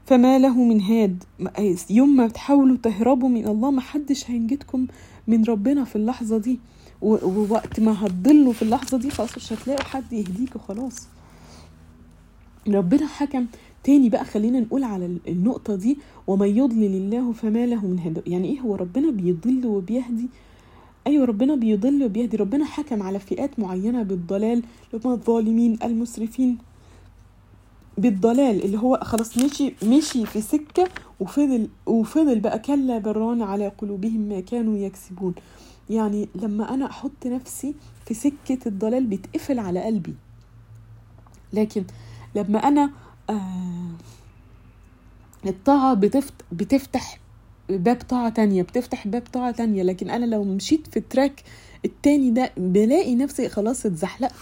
فما 0.06 0.38
له 0.38 0.64
من 0.64 0.80
هاد. 0.80 1.24
يوم 1.90 2.16
ما 2.16 2.28
تحاولوا 2.28 2.76
تهربوا 2.76 3.28
من 3.28 3.48
الله 3.48 3.70
ما 3.70 3.80
حدش 3.80 4.30
هينجدكم 4.30 4.86
من 5.28 5.44
ربنا 5.44 5.84
في 5.84 5.96
اللحظة 5.96 6.38
دي. 6.38 6.60
ووقت 7.02 7.80
ما 7.80 8.06
هتضلوا 8.06 8.52
في 8.52 8.62
اللحظة 8.62 8.98
دي 8.98 9.10
خلاص 9.10 9.36
مش 9.36 9.52
هتلاقوا 9.52 9.84
حد 9.84 10.12
يهديكوا 10.12 10.60
خلاص. 10.60 11.08
ربنا 12.68 13.06
حكم 13.06 13.46
تاني 13.84 14.08
بقى 14.08 14.24
خلينا 14.24 14.60
نقول 14.60 14.84
على 14.84 15.18
النقطة 15.28 15.74
دي 15.76 15.98
ومن 16.26 16.48
يضلل 16.56 16.94
الله 16.94 17.32
فما 17.32 17.66
له 17.66 17.86
من 17.86 17.98
هاد 17.98 18.22
يعني 18.26 18.48
إيه 18.48 18.60
هو 18.60 18.74
ربنا 18.74 19.10
بيضل 19.10 19.66
وبيهدي؟ 19.66 20.28
أيوه 21.06 21.24
ربنا 21.24 21.54
بيضل 21.54 22.04
وبيهدي. 22.04 22.36
ربنا 22.36 22.64
حكم 22.64 23.02
على 23.02 23.18
فئات 23.18 23.58
معينة 23.58 24.02
بالضلال 24.02 24.62
هم 25.04 25.12
الظالمين 25.12 25.78
المسرفين. 25.84 26.58
بالضلال 27.98 28.64
اللي 28.64 28.78
هو 28.78 29.00
خلاص 29.02 29.38
مشي 29.38 29.74
مشي 29.84 30.26
في 30.26 30.40
سكة 30.40 30.88
وفضل 31.20 31.68
وفضل 31.86 32.40
بقى 32.40 32.58
كلا 32.58 32.98
بران 32.98 33.42
على 33.42 33.68
قلوبهم 33.68 34.20
ما 34.20 34.40
كانوا 34.40 34.78
يكسبون. 34.78 35.34
يعني 35.90 36.28
لما 36.34 36.74
أنا 36.74 36.86
أحط 36.86 37.26
نفسي 37.26 37.74
في 38.06 38.14
سكة 38.14 38.58
الضلال 38.66 39.06
بيتقفل 39.06 39.58
على 39.58 39.84
قلبي. 39.84 40.14
لكن 41.52 41.84
لما 42.34 42.58
آه 42.58 42.90
الطاعة 45.46 45.94
بتفت 45.94 46.34
بتفتح 46.52 47.18
باب 47.68 47.96
طاعة 48.08 48.28
تانية 48.28 48.62
بتفتح 48.62 49.08
باب 49.08 49.22
طاعة 49.32 49.50
تانية. 49.50 49.82
لكن 49.82 50.10
أنا 50.10 50.24
لو 50.24 50.44
مشيت 50.44 50.86
في 50.86 50.96
التراك 50.96 51.42
التاني 51.84 52.30
ده 52.30 52.50
بلاقي 52.56 53.14
نفسي 53.14 53.48
خلاص 53.48 53.86
اتزحلقت 53.86 54.34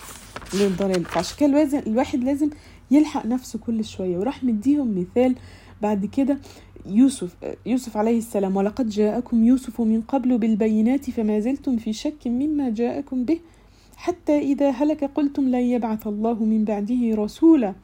للضلال 0.54 1.04
فعشان 1.04 1.36
كده 1.38 1.80
الواحد 1.86 2.24
لازم 2.24 2.50
يلحق 2.90 3.26
نفسه 3.26 3.58
كل 3.58 3.84
شوية. 3.84 4.18
وراح 4.18 4.44
مديهم 4.44 5.00
مثال 5.00 5.34
بعد 5.82 6.06
كده 6.06 6.38
يوسف 6.86 7.36
يوسف 7.66 7.96
عليه 7.96 8.18
السلام. 8.18 8.56
ولقد 8.56 8.88
جاءكم 8.88 9.44
يوسف 9.44 9.80
من 9.80 10.00
قبل 10.00 10.38
بالبينات 10.38 11.10
فما 11.10 11.40
زلتم 11.40 11.76
في 11.76 11.92
شك 11.92 12.26
مما 12.26 12.70
جاءكم 12.70 13.24
به 13.24 13.40
حتى 13.96 14.38
إذا 14.38 14.70
هلك 14.70 15.04
قلتم 15.04 15.42
لن 15.48 15.54
يبعث 15.60 16.06
الله 16.06 16.44
من 16.44 16.64
بعده 16.64 17.14
رسولا. 17.14 17.74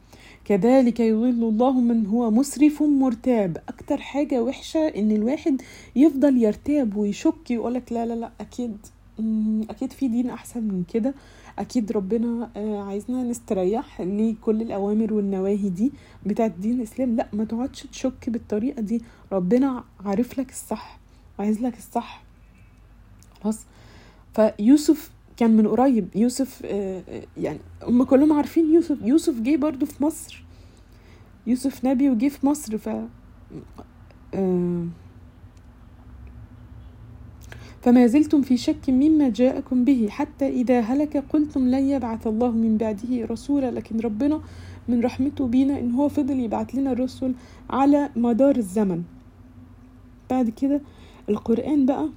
كذلك 0.45 0.99
يضل 0.99 1.43
الله 1.43 1.71
من 1.71 2.05
هو 2.05 2.31
مسرف 2.31 2.83
مرتاب. 2.83 3.57
أكتر 3.69 3.97
حاجة 3.97 4.43
وحشة 4.43 4.87
إن 4.87 5.11
الواحد 5.11 5.61
يفضل 5.95 6.43
يرتاب 6.43 6.95
ويشك 6.97 7.51
يقولك 7.51 7.91
لا 7.91 8.05
لا 8.05 8.13
لا 8.13 8.31
أكيد 8.41 8.77
أكيد 9.69 9.91
في 9.91 10.07
دين 10.07 10.29
أحسن 10.29 10.63
من 10.63 10.83
كده. 10.93 11.13
أكيد 11.59 11.91
ربنا 11.91 12.49
عايزنا 12.87 13.23
نستريح 13.23 14.01
لكل 14.01 14.61
الأوامر 14.61 15.13
والنواهي 15.13 15.69
دي 15.69 15.91
بتاعت 16.25 16.51
دين 16.51 16.77
الإسلام. 16.77 17.15
لا 17.15 17.27
ما 17.33 17.43
تقعدش 17.45 17.81
تشك 17.83 18.29
بالطريقة 18.29 18.81
دي. 18.81 19.01
ربنا 19.31 19.83
عارف 20.05 20.39
لك 20.39 20.49
الصح 20.49 20.99
عايز 21.39 21.61
لك 21.61 21.77
الصح. 21.77 22.23
خلاص. 23.43 23.59
فيوسف 24.33 25.11
كان 25.43 25.57
من 25.57 25.67
قريب 25.67 26.07
يوسف 26.15 26.61
يعني 27.37 27.59
هم 27.83 28.03
كلهم 28.03 28.33
عارفين 28.33 28.73
يوسف 28.73 28.97
يوسف 29.01 29.39
جه 29.39 29.55
برضو 29.57 29.85
في 29.85 30.03
مصر. 30.03 30.43
يوسف 31.47 31.85
نبي 31.85 32.09
وجه 32.09 32.27
في 32.27 32.45
مصر 32.45 32.77
ف 32.77 32.89
فما 37.81 38.07
زلتم 38.07 38.41
في 38.41 38.57
شك 38.57 38.89
مما 38.89 39.29
جاءكم 39.29 39.83
به. 39.83 40.07
حتى 40.09 40.47
إذا 40.47 40.79
هلك 40.79 41.17
قلتم 41.17 41.67
لن 41.67 41.83
يبعث 41.83 42.27
الله 42.27 42.51
من 42.51 42.77
بعده 42.77 43.25
رسولا 43.25 43.71
لكن 43.71 43.99
ربنا 43.99 44.41
من 44.87 45.01
رحمته 45.01 45.47
بينا 45.47 45.79
إن 45.79 45.91
هو 45.91 46.09
فضل 46.09 46.39
يبعت 46.39 46.75
لنا 46.75 46.91
الرسل 46.91 47.33
على 47.69 48.09
مدار 48.15 48.55
الزمن. 48.55 49.03
بعد 50.29 50.49
كده 50.49 50.81
القرآن 51.29 51.85
بقى 51.85 52.09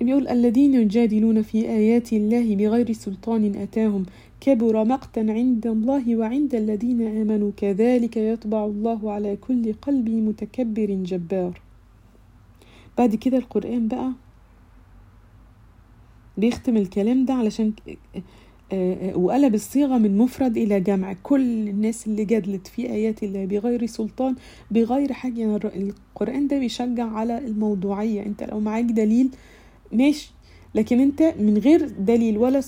بيقول 0.00 0.28
الذين 0.28 0.74
يجادلون 0.74 1.42
في 1.42 1.68
آيات 1.68 2.12
الله 2.12 2.56
بغير 2.56 2.92
سلطان 2.92 3.54
أتاهم 3.56 4.06
كبر 4.40 4.84
مقتا 4.84 5.20
عند 5.20 5.66
الله 5.66 6.16
وعند 6.16 6.54
الذين 6.54 7.02
آمنوا 7.02 7.50
كذلك 7.56 8.16
يطبع 8.16 8.64
الله 8.64 9.12
على 9.12 9.36
كل 9.36 9.72
قلب 9.72 10.08
متكبر 10.08 10.86
جبار. 11.04 11.60
بعد 12.98 13.14
كده 13.14 13.38
القرآن 13.38 13.88
بقى 13.88 14.12
بيختم 16.36 16.76
الكلام 16.76 17.24
ده 17.24 17.34
علشان 17.34 17.72
وقلب 19.14 19.54
الصيغة 19.54 19.98
من 19.98 20.18
مفرد 20.18 20.56
إلى 20.56 20.80
جمع. 20.80 21.12
كل 21.22 21.68
الناس 21.68 22.06
اللي 22.06 22.24
جادلت 22.24 22.66
في 22.66 22.90
آيات 22.90 23.22
الله 23.22 23.44
بغير 23.44 23.86
سلطان 23.86 24.34
بغير 24.70 25.12
حاجة. 25.12 25.40
يعني 25.40 25.56
القرآن 25.56 26.48
ده 26.48 26.58
بيشجع 26.58 27.10
على 27.10 27.38
الموضوعية. 27.38 28.26
أنت 28.26 28.42
لو 28.42 28.60
معاك 28.60 28.84
دليل 28.84 29.30
ماشي. 29.92 30.30
لكن 30.74 31.00
أنت 31.00 31.22
من 31.22 31.58
غير 31.58 31.88
دليل 31.88 32.38
ولا 32.38 32.60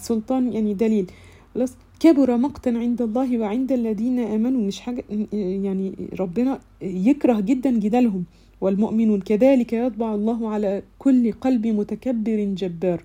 سلطان 0.00 0.52
يعني 0.52 0.74
دليل. 0.74 1.06
خلاص. 1.54 1.72
كبر 2.00 2.36
مقتا 2.36 2.70
عند 2.70 3.02
الله 3.02 3.38
وعند 3.38 3.72
الذين 3.72 4.18
آمنوا. 4.18 4.60
مش 4.60 4.80
حاجة 4.80 5.04
يعني 5.32 5.92
ربنا 6.20 6.60
يكره 6.82 7.40
جدا 7.40 7.70
جدالهم. 7.70 8.24
والمؤمنون 8.60 9.20
كذلك 9.20 9.72
يطبع 9.72 10.14
الله 10.14 10.48
على 10.48 10.82
كل 10.98 11.32
قلب 11.32 11.66
متكبر 11.66 12.54
جبار. 12.56 13.04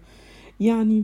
يعني 0.60 1.04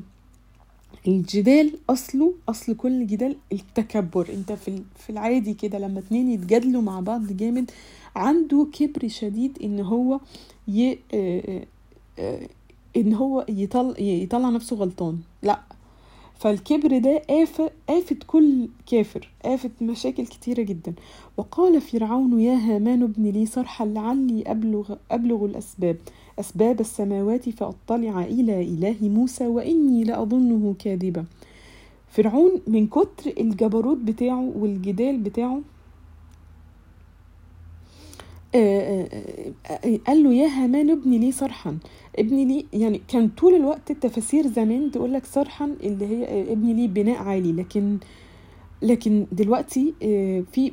الجدال 1.07 1.71
أصله 1.89 2.33
أصل 2.49 2.75
كل 2.75 3.07
جدال 3.07 3.35
التكبر. 3.51 4.29
انت 4.33 4.51
في 4.51 4.81
في 4.97 5.09
العادي 5.09 5.53
كده 5.53 5.79
لما 5.79 5.99
اتنين 5.99 6.27
يتجادلوا 6.31 6.81
مع 6.81 6.99
بعض 6.99 7.27
جامد 7.27 7.71
عنده 8.15 8.67
كبر 8.73 9.07
شديد 9.07 9.57
إن 9.63 9.79
هو. 9.79 10.19
إن 12.97 13.13
هو 13.13 13.45
يطلع 13.49 13.99
يطلع 13.99 14.49
نفسه 14.49 14.75
غلطان. 14.75 15.19
لأ. 15.43 15.59
فالكبر 16.39 16.97
ده 16.97 17.21
آفة 17.29 17.71
آفة 17.89 18.15
كل 18.27 18.67
كافر. 18.87 19.29
آفة 19.45 19.69
مشاكل 19.81 20.25
كتيرة 20.25 20.61
جدا. 20.61 20.93
وقال 21.37 21.81
فرعون 21.81 22.39
يا 22.39 22.55
هامان 22.55 23.03
ابن 23.03 23.23
لي 23.23 23.45
صرحا 23.45 23.85
لعلي 23.85 24.43
أبلغ, 24.47 24.95
أبلغ 25.11 25.45
الأسباب. 25.45 25.97
أسباب 26.39 26.79
السماوات 26.79 27.49
فأطلع 27.49 28.23
إلى 28.23 28.61
إله 28.61 29.09
موسى 29.09 29.47
وإني 29.47 30.03
لأظنه 30.03 30.75
كاذبا. 30.79 31.25
فرعون 32.09 32.51
من 32.67 32.87
كتر 32.87 33.33
الجبروت 33.39 33.97
بتاعه 33.97 34.51
والجدال 34.55 35.17
بتاعه 35.17 35.61
قال 40.07 40.23
له 40.23 40.33
يا 40.33 40.47
هامان 40.47 40.89
ابني 40.89 41.19
لي 41.19 41.31
صرحا؟ 41.31 41.77
ابني 42.19 42.45
لي 42.45 42.65
يعني 42.73 43.01
كان 43.07 43.29
طول 43.29 43.55
الوقت 43.55 43.91
التفاسير 43.91 44.47
زمان 44.47 44.91
تقول 44.91 45.13
لك 45.13 45.25
صرحا 45.25 45.75
اللي 45.83 46.05
هي 46.07 46.51
ابني 46.51 46.73
لي 46.73 46.87
بناء 46.87 47.17
عالي. 47.17 47.51
لكن 47.51 47.97
لكن 48.81 49.25
دلوقتي 49.31 49.93
في 50.51 50.71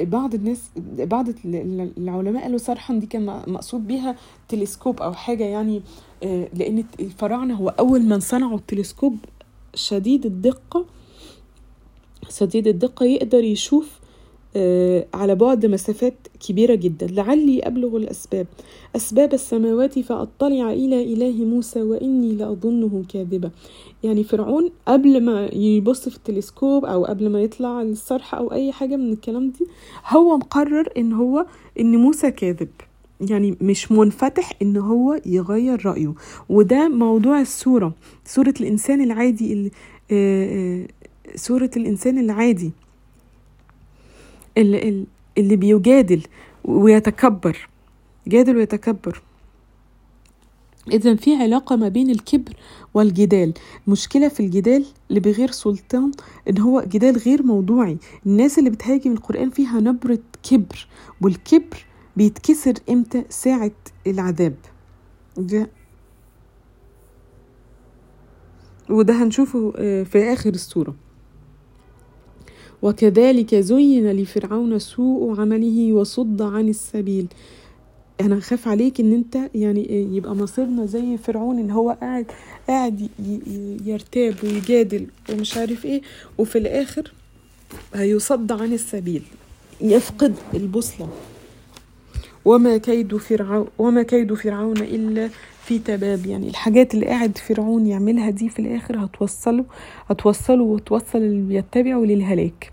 بعض 0.00 0.34
الناس 0.34 0.70
بعض 0.86 1.28
العلماء 1.98 2.42
قالوا 2.42 2.58
صرحا 2.58 2.94
دي 2.94 3.06
كان 3.06 3.26
مقصود 3.46 3.86
بيها 3.86 4.16
تلسكوب 4.48 5.02
أو 5.02 5.12
حاجة 5.12 5.44
يعني 5.44 5.82
لأن 6.54 6.84
الفراعنة 7.00 7.54
هو 7.54 7.68
أول 7.68 8.02
من 8.02 8.20
صنعوا 8.20 8.58
التلسكوب. 8.58 9.16
شديد 9.74 10.26
الدقة 10.26 10.86
شديد 12.30 12.66
الدقة 12.66 13.06
يقدر 13.06 13.44
يشوف 13.44 13.98
على 15.14 15.34
بعد 15.34 15.66
مسافات 15.66 16.14
كبيرة 16.48 16.74
جدا. 16.74 17.06
لعلي 17.06 17.60
أبلغ 17.60 17.96
الأسباب. 17.96 18.46
أسباب 18.96 19.34
السماوات 19.34 19.98
فأطلع 19.98 20.72
إلى 20.72 21.14
إله 21.14 21.44
موسى 21.44 21.82
وإني 21.82 22.34
لأظنه 22.34 23.04
كاذبا. 23.08 23.50
يعني 24.02 24.24
فرعون 24.24 24.70
قبل 24.88 25.24
ما 25.24 25.46
يبص 25.46 26.08
في 26.08 26.16
التلسكوب 26.16 26.84
أو 26.84 27.04
قبل 27.04 27.30
ما 27.30 27.42
يطلع 27.42 27.82
الصرح 27.82 28.34
أو 28.34 28.52
أي 28.52 28.72
حاجة 28.72 28.96
من 28.96 29.12
الكلام 29.12 29.50
دي 29.50 29.66
هو 30.08 30.36
مقرر 30.36 30.92
إن 30.96 31.12
هو 31.12 31.46
إن 31.80 31.96
موسى 31.96 32.30
كاذب. 32.30 32.68
يعني 33.30 33.56
مش 33.60 33.92
منفتح 33.92 34.52
إن 34.62 34.76
هو 34.76 35.20
يغير 35.26 35.86
رأيه. 35.86 36.14
وده 36.48 36.88
موضوع 36.88 37.40
السورة. 37.40 37.92
سورة 38.24 38.54
الإنسان 38.60 39.00
العادي 39.00 39.52
اللي 39.52 39.70
سورة 41.34 41.70
الإنسان 41.76 42.18
العادي. 42.18 42.72
اللي, 44.58 45.04
اللي 45.38 45.56
بيجادل 45.56 46.22
ويتكبر. 46.64 47.68
جادل 48.26 48.56
ويتكبر. 48.56 49.22
إذا 50.92 51.14
في 51.14 51.36
علاقة 51.36 51.76
ما 51.76 51.88
بين 51.88 52.10
الكبر 52.10 52.52
والجدال. 52.94 53.54
مشكلة 53.88 54.28
في 54.28 54.40
الجدال 54.40 54.84
اللي 55.10 55.20
بغير 55.20 55.50
سلطان 55.50 56.12
إن 56.50 56.58
هو 56.58 56.80
جدال 56.88 57.16
غير 57.18 57.42
موضوعي. 57.42 57.98
الناس 58.26 58.58
اللي 58.58 58.70
بتهاجم 58.70 59.12
القرآن 59.12 59.50
فيها 59.50 59.80
نبرة 59.80 60.18
كبر 60.50 60.86
والكبر 61.20 61.86
بيتكسر 62.16 62.74
إمتى؟ 62.90 63.24
ساعة 63.28 63.70
العذاب. 64.06 64.54
ده 65.36 65.70
وده 68.90 69.22
هنشوفه 69.22 69.70
في 70.04 70.32
آخر 70.32 70.50
السورة. 70.50 70.94
وكذلك 72.84 73.54
زين 73.54 74.12
لفرعون 74.12 74.78
سوء 74.78 75.40
عمله 75.40 75.92
وصد 75.92 76.42
عن 76.42 76.68
السبيل. 76.68 77.26
أنا 78.20 78.40
خاف 78.40 78.68
عليك 78.68 79.00
إن 79.00 79.12
أنت 79.12 79.36
يعني 79.54 80.08
يبقى 80.16 80.34
مصيرنا 80.34 80.86
زي 80.86 81.16
فرعون 81.16 81.58
إن 81.58 81.70
هو 81.70 81.90
قاعد 82.00 82.26
قاعد 82.68 83.08
يرتاب 83.86 84.34
ويجادل 84.44 85.06
ومش 85.32 85.56
عارف 85.56 85.84
إيه 85.84 86.02
وفي 86.38 86.58
الآخر 86.58 87.12
هيصد 87.94 88.52
عن 88.52 88.72
السبيل. 88.72 89.22
يفقد 89.80 90.34
البوصلة. 90.54 91.08
وما 92.44 92.76
كيد 92.76 93.16
فرعون 93.16 93.66
وما 93.78 94.02
كيد 94.02 94.34
فرعون 94.34 94.78
إلا 94.78 95.30
في 95.64 95.78
تباب 95.78 96.26
يعني 96.26 96.48
الحاجات 96.48 96.94
اللي 96.94 97.06
قاعد 97.06 97.38
فرعون 97.38 97.86
يعملها 97.86 98.30
دي 98.30 98.48
في 98.48 98.58
الآخر 98.58 99.04
هتوصله 99.04 99.64
هتوصله 100.10 100.62
وتوصل 100.64 101.18
اللي 101.18 101.48
بيتبعه 101.48 101.98
للهلاك. 101.98 102.72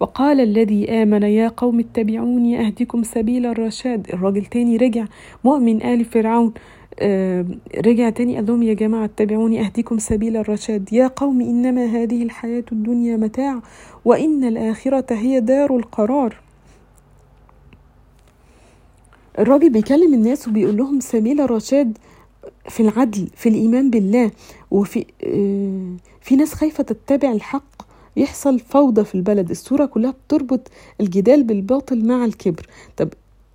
وقال 0.00 0.40
الذي 0.40 0.90
آمن 0.90 1.22
يا 1.22 1.48
قوم 1.48 1.78
اتبعوني 1.80 2.66
أهدكم 2.66 3.02
سبيل 3.02 3.46
الرشاد. 3.46 4.06
الراجل 4.12 4.44
تاني 4.44 4.76
رجع 4.76 5.04
مؤمن 5.44 5.82
آل 5.82 6.04
فرعون. 6.04 6.52
آه 7.00 7.44
رجع 7.86 8.10
تاني 8.10 8.34
قال 8.36 8.46
لهم 8.46 8.62
يا 8.62 8.74
جماعة 8.74 9.04
اتبعوني 9.04 9.60
أهديكم 9.66 9.98
سبيل 9.98 10.36
الرشاد. 10.36 10.92
يا 10.92 11.06
قوم 11.06 11.40
إنما 11.40 11.84
هذه 11.86 12.22
الحياة 12.22 12.64
الدنيا 12.72 13.16
متاع 13.16 13.62
وإن 14.04 14.44
الآخرة 14.44 15.14
هي 15.14 15.40
دار 15.40 15.76
القرار. 15.76 16.36
الراجل 19.38 19.70
بيكلم 19.70 20.14
الناس 20.14 20.48
وبيقول 20.48 20.76
لهم 20.76 21.00
سبيل 21.00 21.40
الرشاد 21.40 21.98
في 22.68 22.80
العدل 22.80 23.28
في 23.36 23.48
الإيمان 23.48 23.90
بالله 23.90 24.30
وفي 24.70 25.04
آه 25.24 25.96
في 26.20 26.36
ناس 26.36 26.54
خايفة 26.54 26.82
تتبع 26.84 27.32
الحق 27.32 27.82
يحصل 28.16 28.58
فوضى 28.60 29.04
في 29.04 29.14
البلد. 29.14 29.50
الصورة 29.50 29.86
كلها 29.86 30.10
بتربط 30.10 30.70
الجدال 31.00 31.42
بالباطل 31.42 32.04
مع 32.04 32.24
الكبر. 32.24 32.66
طب 32.96 33.08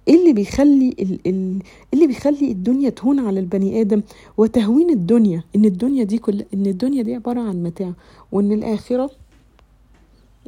إيه 0.08 0.16
اللي 0.16 0.34
بيخلي 0.34 0.96
ال 1.00 1.60
اللي 1.94 2.08
بيخلي 2.08 2.52
الدنيا 2.52 2.90
تهون 2.90 3.20
على 3.20 3.40
البني 3.40 3.82
آدم؟ 3.82 4.02
وتهوين 4.38 4.90
الدنيا. 4.90 5.44
إن 5.56 5.66
الدنيا 5.66 6.04
دي 6.04 6.18
كل 6.18 6.46
إن 6.54 6.66
الدنيا 6.66 7.04
دي 7.04 7.16
عبارة 7.16 7.40
عن 7.40 7.64
متاع 7.64 7.94
وإن 8.32 8.52
الآخرة 8.52 9.12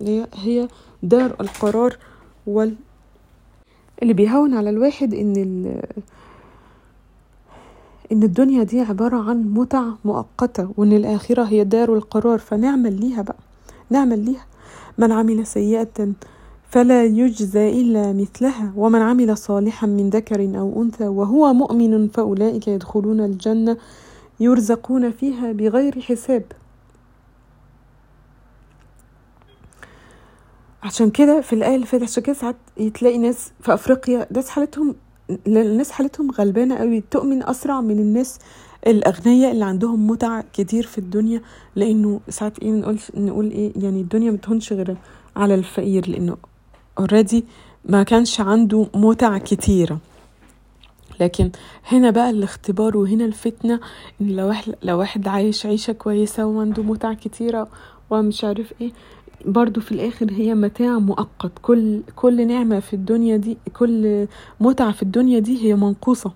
هي 0.01 0.27
هي 0.33 0.67
دار 1.03 1.35
القرار 1.41 1.97
وال 2.47 2.75
اللي 4.01 4.13
بيهون 4.13 4.53
على 4.53 4.69
الواحد 4.69 5.13
إن 5.13 5.81
إن 8.11 8.23
الدنيا 8.23 8.63
دي 8.63 8.81
عبارة 8.81 9.29
عن 9.29 9.53
متع 9.53 9.83
مؤقتة 10.05 10.71
وإن 10.77 10.93
الآخرة 10.93 11.43
هي 11.43 11.63
دار 11.63 11.93
القرار. 11.93 12.39
فنعمل 12.39 12.99
ليها 12.99 13.21
بقى 13.21 13.37
نعمل 13.89 14.19
ليها. 14.25 14.45
من 14.97 15.11
عمل 15.11 15.47
سيئة 15.47 16.11
فلا 16.69 17.03
يجزى 17.03 17.81
إلا 17.81 18.13
مثلها 18.13 18.73
ومن 18.75 19.01
عمل 19.01 19.37
صالحا 19.37 19.87
من 19.87 20.09
ذكر 20.09 20.57
أو 20.59 20.81
أنثى 20.83 21.07
وهو 21.07 21.53
مؤمن 21.53 22.07
فأولئك 22.07 22.67
يدخلون 22.67 23.19
الجنة 23.19 23.77
يرزقون 24.39 25.11
فيها 25.11 25.51
بغير 25.51 26.01
حساب. 26.01 26.43
عشان 30.83 31.09
كده 31.09 31.41
في 31.41 31.53
الآية 31.53 31.75
اللي 31.75 31.85
فاتت 31.85 32.03
عشان 32.03 32.23
كده 32.23 32.33
ساعات 32.35 32.55
تلاقي 32.93 33.17
ناس 33.17 33.51
في 33.61 33.73
أفريقيا 33.73 34.27
ناس 34.31 34.49
حالتهم 34.49 34.95
الناس 35.47 35.91
حالتهم 35.91 36.31
غلبانة 36.31 36.75
قوي. 36.75 37.03
تؤمن 37.11 37.43
أسرع 37.43 37.81
من 37.81 37.99
الناس 37.99 38.39
الأغنياء 38.87 39.51
اللي 39.51 39.65
عندهم 39.65 40.07
متع 40.07 40.41
كتير 40.53 40.83
في 40.85 40.97
الدنيا 40.97 41.41
لأنه 41.75 42.19
ساعات 42.29 42.59
إيه 42.59 42.71
نقول 42.71 42.99
نقول 43.17 43.51
إيه 43.51 43.71
يعني 43.75 44.01
الدنيا 44.01 44.31
ما 44.31 44.37
تهونش 44.37 44.73
غير 44.73 44.97
على 45.35 45.55
الفقير 45.55 46.09
لأنه 46.09 46.37
اوريدي 46.99 47.45
ما 47.85 48.03
كانش 48.03 48.41
عنده 48.41 48.87
متع 48.95 49.37
كتيرة. 49.37 49.99
لكن 51.19 51.51
هنا 51.87 52.09
بقى 52.09 52.29
الاختبار 52.29 52.97
وهنا 52.97 53.25
الفتنة 53.25 53.79
إن 54.21 54.27
لو 54.35 54.47
واحد 54.47 54.75
لو 54.83 54.99
واحد 54.99 55.27
عايش 55.27 55.65
عيشة 55.65 55.93
كويسة 55.93 56.45
وعنده 56.45 56.83
متع 56.83 57.13
كتيرة 57.13 57.67
ومش 58.09 58.43
عارف 58.43 58.73
إيه 58.81 58.91
برضو 59.45 59.81
في 59.81 59.91
الآخر 59.91 60.31
هي 60.31 60.55
متاع 60.55 60.99
مؤقت. 60.99 61.51
كل 61.61 62.01
كل 62.15 62.47
نعمة 62.47 62.79
في 62.79 62.93
الدنيا 62.93 63.37
دي 63.37 63.57
كل 63.73 64.27
متعة 64.59 64.91
في 64.91 65.03
الدنيا 65.03 65.39
دي 65.39 65.63
هي 65.65 65.75
منقوصة. 65.75 66.31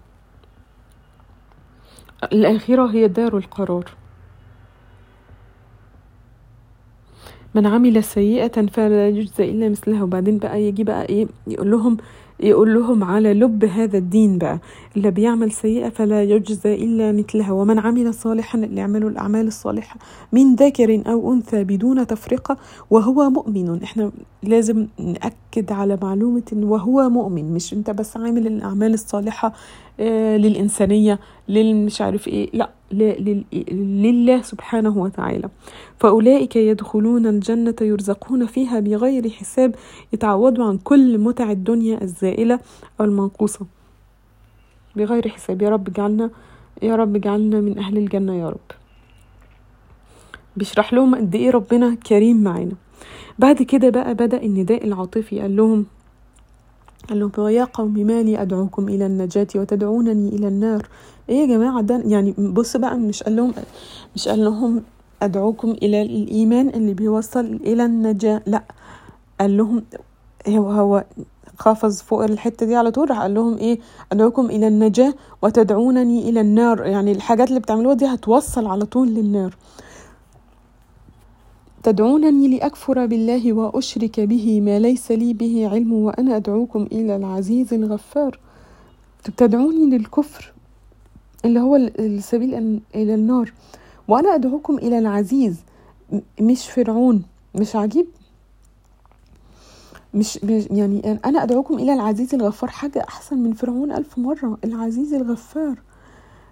الآخرة 2.24 2.86
هي 2.92 3.08
دار 3.08 3.38
القرار. 3.38 3.86
من 7.56 7.68
عمل 7.68 8.04
سيئة 8.04 8.66
فلا 8.68 9.08
يجزى 9.10 9.52
إلا 9.52 9.70
مثلها. 9.70 10.04
وبعدين 10.04 10.38
بقى 10.38 10.62
يجي 10.62 10.84
بقى 10.84 11.06
إيه؟ 11.06 11.28
يقول 11.48 11.72
لهم 11.72 11.98
يقول 12.40 12.74
لهم 12.74 13.04
على 13.04 13.34
لب 13.34 13.66
هذا 13.66 13.98
الدين 13.98 14.38
بقى 14.38 14.60
اللي 14.98 15.12
بيعمل 15.12 15.52
سيئة 15.52 15.90
فلا 15.90 16.24
يجزى 16.24 16.74
إلا 16.74 17.12
مثلها 17.12 17.52
ومن 17.52 17.80
عمل 17.80 18.14
صالحا 18.14 18.60
اللي 18.60 18.82
يعملوا 18.82 19.10
الأعمال 19.10 19.48
الصالحة 19.48 19.98
من 20.32 20.56
ذكر 20.56 21.04
أو 21.08 21.34
أنثى 21.34 21.64
بدون 21.64 22.08
تفرقة 22.08 22.58
وهو 22.90 23.30
مؤمن. 23.30 23.84
إحنا 23.84 24.12
لازم 24.44 24.88
نأكد 25.00 25.30
على 25.72 25.98
معلومة 26.02 26.44
إن 26.54 26.64
وهو 26.64 27.10
مؤمن 27.10 27.54
مش 27.54 27.74
أنت 27.74 27.90
بس 27.90 28.18
عامل 28.18 28.48
الأعمال 28.48 28.94
الصالحة 28.94 29.54
آه 30.00 30.38
للإنسانية 30.38 31.20
للمش 31.48 32.02
عارف 32.02 32.28
إيه 32.28 32.50
لأ 32.54 32.70
لله 33.72 34.42
سبحانه 34.42 34.98
وتعالى. 34.98 35.50
فأولئك 36.00 36.56
يدخلون 36.56 37.28
الجنة 37.28 37.76
يرزقون 37.82 38.46
فيها 38.46 38.80
بغير 38.80 39.30
حساب 39.30 39.76
يتعوضوا 40.14 40.66
عن 40.66 40.78
كل 40.78 41.18
متع 41.18 41.52
الدنيا 41.52 42.02
الزائلة 42.04 42.60
أو 43.00 43.06
المنقوصة. 43.06 43.66
بغير 44.96 45.30
حساب 45.30 45.62
يا 45.62 45.70
رب 45.70 45.88
اجعلنا 45.88 46.30
يا 46.82 46.96
رب 46.96 47.16
اجعلنا 47.16 47.62
من 47.62 47.78
أهل 47.78 47.98
الجنة 47.98 48.36
يا 48.36 48.50
رب. 48.50 48.72
بيشرح 50.58 50.94
لهم 50.94 51.16
قد 51.16 51.36
إيه 51.36 51.50
ربنا 51.52 51.96
كريم 51.96 52.44
معانا. 52.44 52.76
بعد 53.40 53.62
كده 53.64 53.90
بقى 53.90 54.14
بدأ 54.16 54.44
النداء 54.44 54.84
العاطفي 54.88 55.40
قال 55.42 55.56
لهم 55.56 55.86
قال 57.10 57.20
لهم 57.20 57.32
ويا 57.38 57.64
قوم 57.64 57.94
ما 57.94 58.22
لي 58.24 58.42
أدعوكم 58.42 58.90
إلى 58.90 59.06
النجاة 59.06 59.48
وتدعونني 59.56 60.30
إلى 60.30 60.48
النار؟ 60.48 60.88
إيه 61.30 61.36
يا 61.42 61.46
جماعة 61.46 61.82
ده 61.82 62.04
يعني 62.06 62.32
بص 62.38 62.78
بقى 62.78 62.98
مش 62.98 63.24
قال 63.24 63.36
لهم 63.36 63.54
مش 64.16 64.28
قال 64.28 64.44
لهم 64.46 64.84
أدعوكم 65.22 65.72
إلى 65.72 66.02
الإيمان 66.02 66.70
اللي 66.70 66.94
بيوصل 66.94 67.46
إلى 67.46 67.86
النجاة 67.86 68.42
لأ 68.46 68.64
قال 69.40 69.58
لهم 69.58 69.84
هو 70.48 70.72
هو 70.72 71.04
قفز 71.60 72.02
فوق 72.02 72.24
الحتة 72.24 72.66
دي 72.66 72.76
على 72.76 72.92
طول 72.92 73.10
راح 73.10 73.20
قال 73.22 73.34
لهم 73.34 73.58
إيه 73.58 73.80
أدعوكم 74.12 74.46
إلى 74.46 74.68
النجاة 74.68 75.14
وتدعونني 75.42 76.30
إلى 76.30 76.42
النار. 76.42 76.86
يعني 76.86 77.12
الحاجات 77.12 77.50
اللي 77.50 77.60
بتعملوها 77.60 77.94
دي 77.96 78.06
هتوصل 78.06 78.66
على 78.68 78.86
طول 78.86 79.08
للنار. 79.08 79.56
تدعونني 81.84 82.58
لأكفر 82.58 83.06
بالله 83.06 83.54
وأشرك 83.54 84.20
به 84.20 84.62
ما 84.62 84.80
ليس 84.80 85.12
لي 85.12 85.34
به 85.34 85.70
علم 85.72 85.94
وأنا 85.94 86.36
أدعوكم 86.36 86.88
إلى 86.92 87.16
العزيز 87.16 87.74
الغفار. 87.74 88.40
تدعوني 89.38 89.98
للكفر 89.98 90.54
اللي 91.46 91.60
هو 91.60 91.76
السبيل 91.76 92.80
إلى 92.96 93.16
النار. 93.16 93.54
وأنا 94.08 94.36
أدعوكم 94.36 94.78
إلى 94.78 95.00
العزيز 95.00 95.56
مش 96.42 96.70
فرعون 96.70 97.24
مش 97.56 97.76
عجيب. 97.76 98.06
مش 100.14 100.40
يعني 100.72 101.20
أنا 101.26 101.44
أدعوكم 101.44 101.74
إلى 101.74 101.94
العزيز 101.94 102.36
الغفار. 102.36 102.70
حاجة 102.70 103.06
أحسن 103.08 103.38
من 103.38 103.54
فرعون 103.54 103.92
ألف 103.92 104.18
مرة 104.18 104.58
العزيز 104.64 105.14
الغفار. 105.14 105.76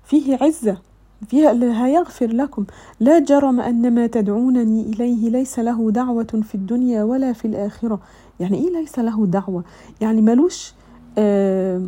فيه 0.03 0.37
عزة. 0.41 0.77
فيها 1.27 1.51
اللي 1.51 1.73
هيغفر 1.73 2.27
لكم. 2.27 2.65
لا 2.99 3.19
جرم 3.19 3.59
أن 3.59 3.95
ما 3.95 4.07
تدعونني 4.07 4.81
إليه 4.81 5.29
ليس 5.29 5.59
له 5.59 5.91
دعوة 5.91 6.41
في 6.43 6.55
الدنيا 6.55 7.03
ولا 7.03 7.33
في 7.33 7.45
الآخرة. 7.45 7.99
يعني 8.39 8.57
إيه 8.57 8.73
ليس 8.73 8.99
له 8.99 9.25
دعوة؟ 9.25 9.63
يعني 10.01 10.21
ملوش 10.21 10.73
آه 11.17 11.81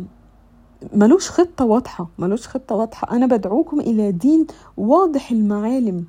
ملوش 0.92 1.30
خطة 1.30 1.64
واضحة. 1.64 2.08
ملوش 2.18 2.48
خطة 2.48 2.74
واضحة. 2.74 3.16
أنا 3.16 3.26
بدعوكم 3.26 3.80
إلى 3.80 4.12
دين 4.12 4.46
واضح 4.76 5.30
المعالم. 5.30 6.04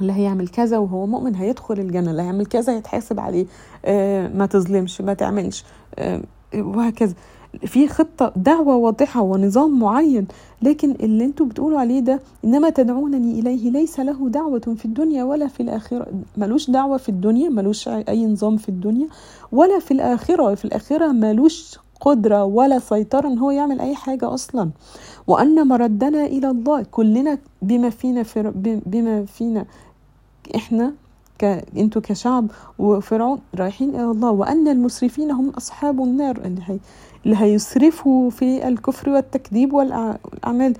اللي 0.00 0.12
هيعمل 0.12 0.48
كذا 0.48 0.78
وهو 0.78 1.06
مؤمن 1.06 1.34
هيدخل 1.34 1.74
الجنة. 1.74 2.10
اللي 2.10 2.22
هيعمل 2.22 2.46
كذا 2.46 2.76
يتحاسب 2.76 3.20
عليه. 3.20 3.46
آه 3.84 4.28
ما 4.28 4.46
تظلمش 4.46 5.00
ما 5.00 5.14
تعملش. 5.14 5.64
آه 5.98 6.20
وهكذا. 6.54 7.14
في 7.66 7.88
خطة 7.88 8.32
دعوة 8.36 8.76
واضحة 8.76 9.20
ونظام 9.22 9.78
معين 9.78 10.26
لكن 10.62 10.90
اللي 10.90 11.24
أنتوا 11.24 11.46
بتقولوا 11.46 11.80
عليه 11.80 12.00
ده 12.00 12.20
إنما 12.44 12.70
تدعونني 12.70 13.40
إليه 13.40 13.70
ليس 13.70 14.00
له 14.00 14.28
دعوة 14.28 14.60
في 14.78 14.84
الدنيا 14.84 15.24
ولا 15.24 15.46
في 15.48 15.62
الآخرة 15.62 16.06
ملوش 16.36 16.70
دعوة 16.70 16.96
في 16.96 17.08
الدنيا 17.08 17.48
ملوش 17.48 17.88
اي 17.88 18.26
نظام 18.26 18.56
في 18.56 18.68
الدنيا 18.68 19.06
ولا 19.52 19.78
في 19.78 19.90
الآخرة 19.90 20.54
في 20.54 20.64
الآخرة 20.64 21.12
ملوش 21.12 21.78
قدرة 22.00 22.44
ولا 22.44 22.78
سيطرة 22.78 23.28
إن 23.28 23.38
هو 23.38 23.50
يعمل 23.50 23.80
أي 23.80 23.94
حاجة 23.94 24.34
أصلا. 24.34 24.70
وأن 25.26 25.68
مردنا 25.68 26.24
إلى 26.26 26.50
الله 26.50 26.82
كلنا 26.90 27.38
بما 27.62 27.90
فينا 27.90 28.24
بما 28.86 29.24
فينا 29.24 29.64
إحنا 30.56 30.92
ك... 31.38 31.44
أنتوا 31.76 32.02
كشعب 32.02 32.46
وفرعون 32.78 33.38
رايحين 33.54 33.88
إلى 33.90 34.04
الله 34.10 34.30
وأن 34.30 34.68
المسرفين 34.68 35.30
هم 35.30 35.50
أصحاب 35.50 36.02
النار. 36.02 36.36
اللي 36.44 36.60
هي 36.66 36.78
اللي 37.26 37.36
هيسرفوا 37.36 38.30
في 38.30 38.68
الكفر 38.68 39.10
والتكذيب 39.10 39.72
والأعمال 39.72 40.74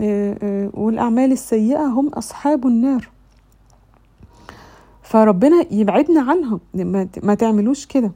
آه، 0.00 0.36
آه، 0.42 0.70
والأعمال 0.74 1.32
السيئة 1.32 1.84
هم 1.86 2.08
أصحاب 2.08 2.66
النار. 2.66 3.08
فربنا 5.02 5.64
يبعدنا 5.70 6.20
عنهم. 6.20 6.60
ما 7.22 7.34
تعملوش 7.34 7.86
كده. 7.86 8.10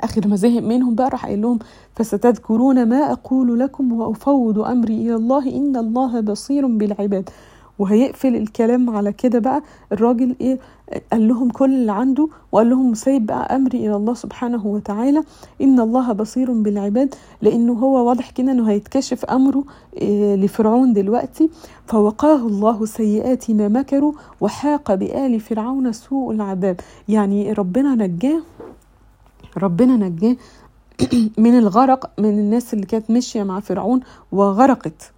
آخر 0.00 0.28
ما 0.28 0.36
زهق 0.36 0.62
منهم 0.62 0.94
بقى 0.94 1.08
راح 1.08 1.26
قايل 1.26 1.42
لهم 1.42 1.58
فستذكرون 1.96 2.88
ما 2.88 3.12
أقول 3.12 3.58
لكم 3.58 3.92
وأفوض 3.92 4.58
أمري 4.58 4.94
إلى 4.94 5.14
الله 5.14 5.56
إن 5.56 5.76
الله 5.76 6.20
بصير 6.20 6.66
بالعباد. 6.66 7.30
وهيقفل 7.78 8.36
الكلام 8.36 8.90
على 8.90 9.12
كده 9.12 9.38
بقى. 9.38 9.62
الراجل 9.92 10.36
إيه 10.40 10.58
قال 11.12 11.28
لهم 11.28 11.50
كل 11.50 11.70
اللي 11.74 11.92
عنده 11.92 12.28
وقال 12.52 12.70
لهم 12.70 12.94
سيب 12.94 13.26
بقى 13.26 13.56
أمري 13.56 13.78
إلى 13.78 13.96
الله 13.96 14.14
سبحانه 14.14 14.66
وتعالى. 14.66 15.22
إن 15.62 15.80
الله 15.80 16.12
بصير 16.12 16.52
بالعباد 16.52 17.14
لأنه 17.42 17.72
هو 17.72 18.08
واضح 18.08 18.30
كده 18.30 18.52
إنه 18.52 18.70
هيتكشف 18.70 19.24
أمره 19.24 19.64
إيه 19.96 20.34
لفرعون 20.36 20.92
دلوقتي. 20.92 21.50
فوقاه 21.86 22.36
الله 22.46 22.86
سيئات 22.86 23.50
ما 23.50 23.68
مكروا 23.68 24.12
وحاق 24.40 24.94
بآل 24.94 25.40
فرعون 25.40 25.92
سوء 25.92 26.32
العذاب. 26.34 26.80
يعني 27.08 27.52
ربنا 27.52 27.94
نجاه 27.94 28.42
ربنا 29.56 29.96
نجاه 29.96 30.36
من 31.38 31.58
الغرق 31.58 32.10
من 32.18 32.38
الناس 32.38 32.74
اللي 32.74 32.86
كانت 32.86 33.10
ماشية 33.10 33.42
مع 33.42 33.60
فرعون 33.60 34.00
وغرقت. 34.32 35.12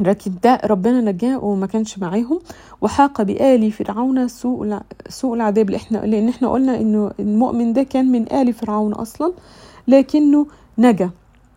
لكن 0.00 0.32
ده 0.42 0.60
ربنا 0.64 1.00
نجاه 1.00 1.44
وما 1.44 1.66
كانش 1.66 1.98
معاهم 1.98 2.38
وحاق 2.80 3.22
بآل 3.22 3.72
فرعون 3.72 4.28
سوء 4.28 4.78
سوء 5.08 5.34
العذاب. 5.34 5.70
إحنا 5.70 5.98
لأن 5.98 6.28
إحنا 6.28 6.48
قلنا 6.48 6.80
إنه 6.80 7.10
المؤمن 7.20 7.72
ده 7.72 7.82
كان 7.82 8.12
من 8.12 8.32
آل 8.32 8.52
فرعون 8.52 8.92
أصلا 8.92 9.32
لكنه 9.88 10.46
نجا 10.78 11.10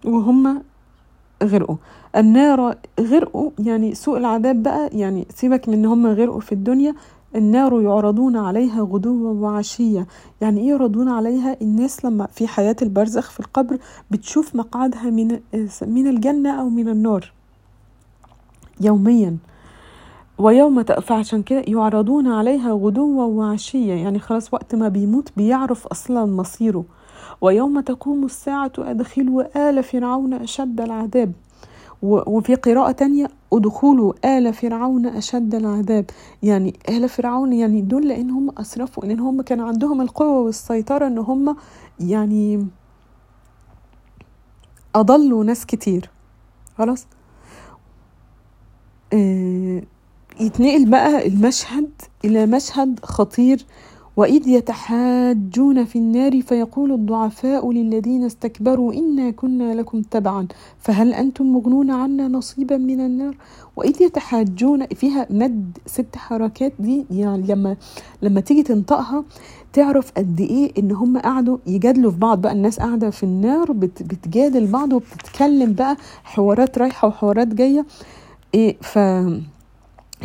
وهم 0.06 0.62
غرقوا. 1.43 1.76
النار 2.15 2.76
غرقوا 3.00 3.52
يعني 3.60 3.95
سوء 3.95 4.17
العذاب 4.17 4.63
بقى 4.63 4.89
يعني 4.93 5.28
سيبك 5.36 5.69
من 5.69 5.73
إن 5.73 5.86
هم 5.86 6.08
غرقوا 6.08 6.39
في 6.39 6.52
الدنيا 6.52 6.95
النار 7.36 7.82
يعرضون 7.82 8.38
عليها 8.38 8.82
غدوا 8.82 9.34
وعشية. 9.34 10.08
يعني 10.41 10.62
إيه 10.62 10.69
يعرضون 10.69 11.10
عليها؟ 11.10 11.58
الناس 11.62 12.06
لما 12.06 12.28
في 12.34 12.47
حياة 12.47 12.76
البرزخ 12.82 13.32
في 13.32 13.39
القبر 13.39 13.78
بتشوف 14.12 14.56
مقعدها 14.56 15.10
من 15.10 15.39
من 15.82 16.08
الجنة 16.08 16.60
أو 16.62 16.69
من 16.69 16.89
النار. 16.89 17.37
يوميا. 18.82 19.38
ويوم 20.38 20.84
فعشان 20.84 21.44
كده 21.44 21.63
يعرضون 21.68 22.28
عليها 22.28 22.72
غدوا 22.72 23.24
وعشية. 23.24 23.94
يعني 23.94 24.20
خلاص 24.20 24.54
وقت 24.54 24.76
ما 24.76 24.88
بيموت 24.88 25.30
بيعرف 25.38 25.88
أصلا 25.88 26.26
مصيره. 26.26 26.86
ويوم 27.42 27.80
تقوم 27.80 28.26
الساعة 28.26 28.72
أدخلوا 28.78 29.70
آل 29.70 29.84
فرعون 29.84 30.34
أشد 30.34 30.82
العذاب. 30.82 31.32
وفي 32.02 32.56
قراءة 32.56 32.92
تانية 32.92 33.28
أدخلوا 33.54 34.13
آل 34.38 34.54
فرعون 34.54 35.06
أشد 35.06 35.56
العذاب. 35.56 36.06
يعني 36.44 36.74
آل 36.90 37.10
فرعون 37.10 37.54
يعني 37.54 37.82
دول 37.82 38.08
لأن 38.08 38.30
هم 38.30 38.50
أسرفوا 38.58 39.06
لأن 39.06 39.20
هم 39.20 39.42
كان 39.42 39.60
عندهم 39.60 40.02
القوة 40.02 40.40
والسيطرة 40.40 41.08
أن 41.08 41.18
هم 41.18 41.56
يعني 42.00 42.68
أضلوا 44.96 45.44
ناس 45.44 45.66
كتير. 45.66 46.10
خلاص؟ 46.78 47.08
يتنقل 50.39 50.86
بقى 50.89 51.28
المشهد 51.28 51.89
إلى 52.26 52.46
مشهد 52.46 53.00
خطير 53.04 53.65
وإذ 54.17 54.48
يتحاجون 54.48 55.86
في 55.86 55.96
النار 56.00 56.41
فيقول 56.41 56.91
الضعفاء 56.91 57.72
للذين 57.72 58.24
استكبروا 58.26 58.93
إنا 58.93 59.32
كنا 59.32 59.74
لكم 59.74 60.02
تبعا 60.02 60.48
فهل 60.80 61.13
أنتم 61.13 61.46
مغنون 61.54 61.91
عنا 61.91 62.28
نصيبا 62.28 62.78
من 62.78 63.00
النار؟ 63.06 63.36
وإذ 63.76 64.02
يتحاجون 64.02 64.86
فيها 64.88 65.28
مد 65.30 65.78
ست 65.86 66.15
حركات 66.15 66.74
دي 66.80 67.06
يعني 67.12 67.48
لما 67.48 67.76
لما 68.22 68.41
تيجي 68.41 68.63
تنطقها 68.63 69.24
تعرف 69.74 70.12
قد 70.17 70.39
إيه 70.41 70.72
إن 70.78 70.91
هم 70.91 71.17
قعدوا 71.17 71.58
يجادلوا 71.67 72.12
في 72.12 72.17
بعض 72.17 72.41
بقى 72.41 72.52
الناس 72.52 72.80
قاعدة 72.80 73.10
في 73.10 73.24
النار 73.24 73.72
بت 73.72 74.04
بتجادل 74.04 74.65
بعض 74.67 74.93
وبتتكلم 74.93 75.74
بقى 75.74 75.98
حوارات 76.24 76.78
رايحة 76.78 77.08
وحوارات 77.08 77.48
جاية. 77.48 77.86
إيه 78.58 78.78
ف 78.82 79.00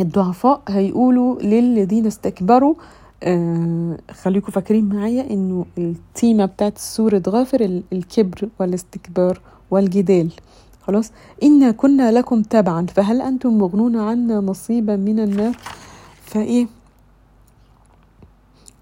الضعفاء 0.01 0.62
هيقولوا 0.68 1.42
للذين 1.42 2.07
استكبروا 2.07 2.75
آه 3.23 3.99
خليكم 4.11 4.53
فاكرين 4.53 4.85
معايا 4.95 5.31
إنه 5.31 5.66
التيمة 5.79 6.45
بتاعت 6.45 6.79
سورة 6.79 7.23
غافر 7.29 7.83
الكبر 7.92 8.49
والاستكبار 8.61 9.40
والجدال. 9.71 10.31
خلاص؟ 10.83 11.12
إنا 11.42 11.71
كنا 11.71 12.12
لكم 12.12 12.42
تبعا 12.42 12.87
فهل 12.87 13.21
أنتم 13.23 13.59
مغنون 13.59 13.97
عنا 13.97 14.40
نصيبا 14.40 14.97
من 14.97 15.21
النار؟ 15.21 15.57
فإيه؟ 16.25 16.66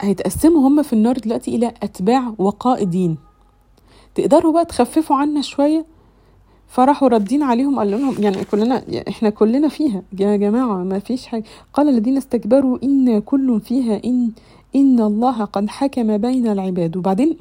هيتقسموا 0.00 0.68
هم 0.68 0.82
في 0.82 0.92
النار 0.92 1.18
دلوقتي 1.18 1.56
إلى 1.56 1.74
أتباع 1.82 2.34
وقائدين. 2.38 3.16
تقدروا 4.14 4.52
بقى 4.52 4.64
تخففوا 4.64 5.16
عنا 5.16 5.42
شوية؟ 5.42 5.84
فراحوا 6.70 7.09
ردين 7.09 7.42
عليهم 7.42 7.78
قال 7.78 7.90
لهم 7.90 8.14
يعني 8.22 8.44
كلنا 8.44 8.83
إحنا 9.09 9.30
كلنا 9.30 9.68
فيها. 9.68 10.02
يا 10.18 10.37
جماعة 10.37 10.76
ما 10.85 10.98
فيش 10.98 11.26
حاجة. 11.26 11.44
قال 11.74 11.88
الذين 11.88 12.16
استكبروا 12.16 12.78
إن 12.83 13.18
كل 13.20 13.61
فيها 13.61 14.00
إن 14.04 14.30
إن 14.76 15.00
الله 15.00 15.44
قد 15.44 15.68
حكم 15.68 16.18
بين 16.18 16.46
العباد. 16.46 16.96
وبعدين 16.96 17.37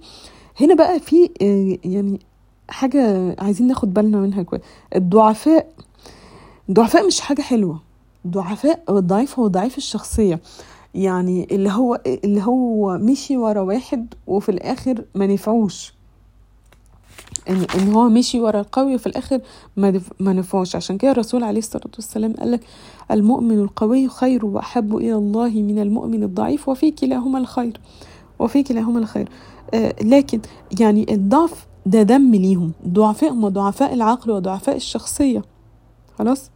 هنا 0.62 0.74
بقى 0.76 1.00
في 1.00 1.30
آه، 1.42 1.78
يعني 1.88 2.20
حاجة 2.70 3.36
عايزين 3.40 3.68
ناخد 3.68 3.94
بالنا 3.94 4.18
منها 4.18 4.44
كويس. 4.44 4.62
الضعفاء 4.96 5.68
الضعفاء 6.70 7.08
مش 7.08 7.20
حاجة 7.22 7.42
حلوة. 7.42 7.80
الضعفاء 8.26 8.84
الضعيف 8.90 9.40
هو 9.40 9.48
ضعيف 9.48 9.78
الشخصية. 9.78 10.40
يعني 10.96 11.48
اللي 11.52 11.70
هو 11.72 12.02
اللي 12.06 12.42
هو 12.42 12.98
مشي 12.98 13.38
ورا 13.38 13.62
واحد 13.62 14.14
وفي 14.28 14.50
الآخر 14.50 15.04
ما 15.16 15.28
نفعوش. 15.28 15.94
ان 17.50 17.66
إن 17.76 17.94
هو 17.94 18.10
مشي 18.10 18.40
ورا 18.40 18.60
القوي 18.60 18.96
وفي 18.96 19.08
الآخر 19.08 19.42
ما 19.78 20.02
ما 20.20 20.34
نفعش. 20.34 20.76
عشان 20.76 20.98
كده 20.98 21.12
الرسول 21.12 21.44
عليه 21.44 21.60
الصلاة 21.60 21.92
والسلام 21.96 22.34
قال 22.34 22.52
لك 22.52 22.62
المؤمن 23.12 23.60
القوي 23.60 24.08
خير 24.10 24.46
وأحب 24.46 24.98
إلى 24.98 25.16
الله 25.16 25.50
من 25.50 25.80
المؤمن 25.80 26.24
الضعيف 26.24 26.70
وفي 26.70 26.92
كلاهما 26.92 27.40
الخير. 27.40 27.80
وفي 28.40 28.64
كلاهما 28.64 29.00
الخير. 29.00 29.30
آه 29.74 29.96
لكن 30.02 30.42
يعني 30.80 31.14
الضعف 31.14 31.68
ده 31.86 32.04
دم 32.04 32.36
ليهم. 32.36 32.72
ضعفاء 32.88 33.32
هم 33.34 33.48
ضعفاء 33.50 33.94
العقل 33.94 34.32
وضعفاء 34.32 34.76
الشخصية. 34.76 35.42
خلاص؟ 36.20 36.52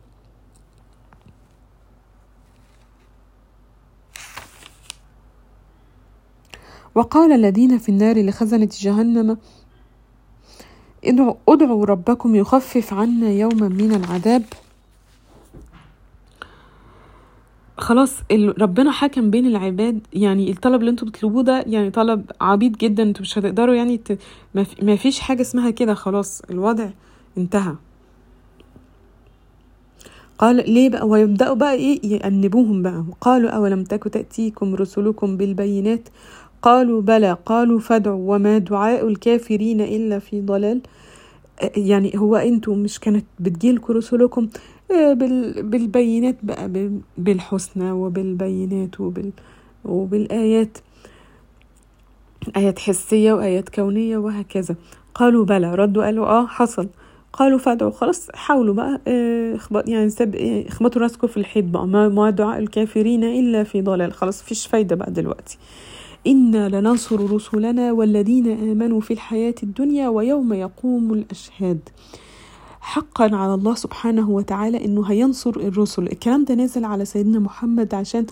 وقال 6.96 7.32
الذين 7.32 7.78
في 7.78 7.90
النار 7.90 8.26
لخزنة 8.26 8.70
جهنم 8.80 9.38
ادعوا, 11.06 11.34
ادعوا 11.50 11.86
ربكم 11.86 12.36
يخفف 12.36 12.94
عنا 12.94 13.30
يوما 13.30 13.68
من 13.68 13.92
العذاب. 13.96 14.44
خلاص 17.78 18.14
ربنا 18.60 18.92
حكم 18.92 19.30
بين 19.30 19.46
العباد 19.48 20.00
يعني 20.14 20.52
الطلب 20.52 20.80
اللي 20.80 20.92
أنتوا 20.92 21.08
بتطلبوه 21.08 21.44
ده 21.44 21.64
يعني 21.68 21.92
طلب 21.92 22.32
عبيط 22.42 22.78
جدا 22.78 23.04
أنتوا 23.04 23.22
مش 23.22 23.38
هتقدروا 23.38 23.76
يعني 23.76 23.98
ت... 23.98 24.20
ما 24.82 24.96
فيش 24.96 25.20
حاجة 25.20 25.42
اسمها 25.42 25.70
كده 25.70 25.94
خلاص 25.94 26.42
الوضع 26.50 26.90
انتهى. 27.38 27.76
قال 30.38 30.56
ليه 30.74 30.90
بقى؟ 30.90 31.08
ويبدأوا 31.08 31.56
بقى 31.56 31.74
إيه؟ 31.74 32.00
يأنبوهم 32.14 32.82
بقى. 32.82 33.06
قالوا 33.22 33.50
أولم 33.50 33.84
تك 33.84 34.04
تأتيكم 34.04 34.76
رسلكم 34.76 35.38
بالبينات 35.38 36.10
قالوا 36.64 37.02
بلى 37.02 37.38
قالوا 37.46 37.80
فادعوا 37.80 38.36
وما 38.36 38.58
دعاء 38.58 39.08
الكافرين 39.08 39.82
إلا 39.82 40.20
في 40.20 40.42
ضلال. 40.42 40.82
يعني 41.78 42.12
هو 42.16 42.36
أنتوا 42.36 42.76
مش 42.76 43.00
كانت 43.00 43.26
بتجيلكوا 43.40 43.96
رسلكم 43.96 44.50
آه، 44.92 45.14
بالبينات 45.64 46.36
بقى 46.44 46.90
بالحسنى 47.18 47.92
وبالبينات 47.92 49.00
وبال 49.00 49.32
وبالآيات. 49.86 50.78
آيات 52.58 52.80
حسية 52.80 53.34
وآيات 53.34 53.70
كونية 53.70 54.18
وهكذا. 54.18 54.76
قالوا 55.16 55.46
بلى 55.46 55.76
ردوا 55.76 56.06
قالوا 56.06 56.26
آه 56.28 56.48
حصل. 56.48 56.88
قالوا 57.34 57.60
فادعوا 57.60 57.92
خلاص 57.92 58.28
حاولوا 58.34 58.74
بقى 58.74 59.02
آه 59.08 59.60
يعني 59.88 60.10
سب 60.10 60.36
اخبطوا 60.68 61.02
راسكم 61.02 61.28
في 61.28 61.38
الحيط 61.38 61.66
بقى. 61.66 61.88
ما 61.88 62.30
دعاء 62.30 62.60
الكافرين 62.60 63.24
إلا 63.24 63.64
في 63.64 63.82
ضلال. 63.82 64.14
خلاص 64.14 64.44
فيش 64.44 64.68
فايدة 64.68 64.96
بقى 64.96 65.12
دلوقتي. 65.12 65.58
إنا 66.28 66.70
لننصر 66.70 67.32
رسلنا 67.34 67.92
والذين 67.92 68.48
آمنوا 68.72 69.02
في 69.02 69.14
الحياة 69.14 69.56
الدنيا 69.64 70.10
ويوم 70.10 70.54
يقوم 70.54 71.14
الأشهاد. 71.14 71.90
حقا 72.82 73.36
على 73.36 73.54
الله 73.54 73.76
سبحانه 73.76 74.30
وتعالى 74.30 74.86
انه 74.86 75.04
هينصر 75.06 75.50
الرسل. 75.50 76.04
الكلام 76.04 76.44
ده 76.46 76.56
نازل 76.56 76.86
على 76.86 77.06
سيدنا 77.06 77.40
محمد 77.40 77.94
عشان 77.96 78.26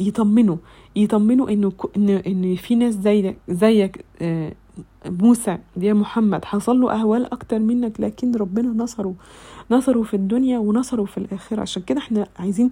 يطمنه 0.00 0.58
يطمنه 0.96 1.48
إنه 1.48 1.72
ان 1.96 2.08
إن 2.08 2.56
في 2.56 2.74
ناس 2.74 2.94
زيك 2.94 3.36
زيك 3.48 4.04
آه 4.22 4.52
موسى. 5.06 5.58
يا 5.76 5.92
محمد 5.92 6.44
حصل 6.44 6.80
له 6.80 6.92
أهوال 6.92 7.32
أكتر 7.32 7.58
منك 7.58 8.00
لكن 8.00 8.34
ربنا 8.36 8.68
نصره 8.84 9.14
نصره 9.70 10.02
في 10.02 10.14
الدنيا 10.14 10.58
ونصره 10.58 11.04
في 11.04 11.18
الآخرة. 11.18 11.60
عشان 11.60 11.82
كده 11.82 11.98
إحنا 11.98 12.26
عايزين 12.38 12.70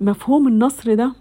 مفهوم 0.00 0.48
النصر 0.48 0.94
ده 0.94 1.12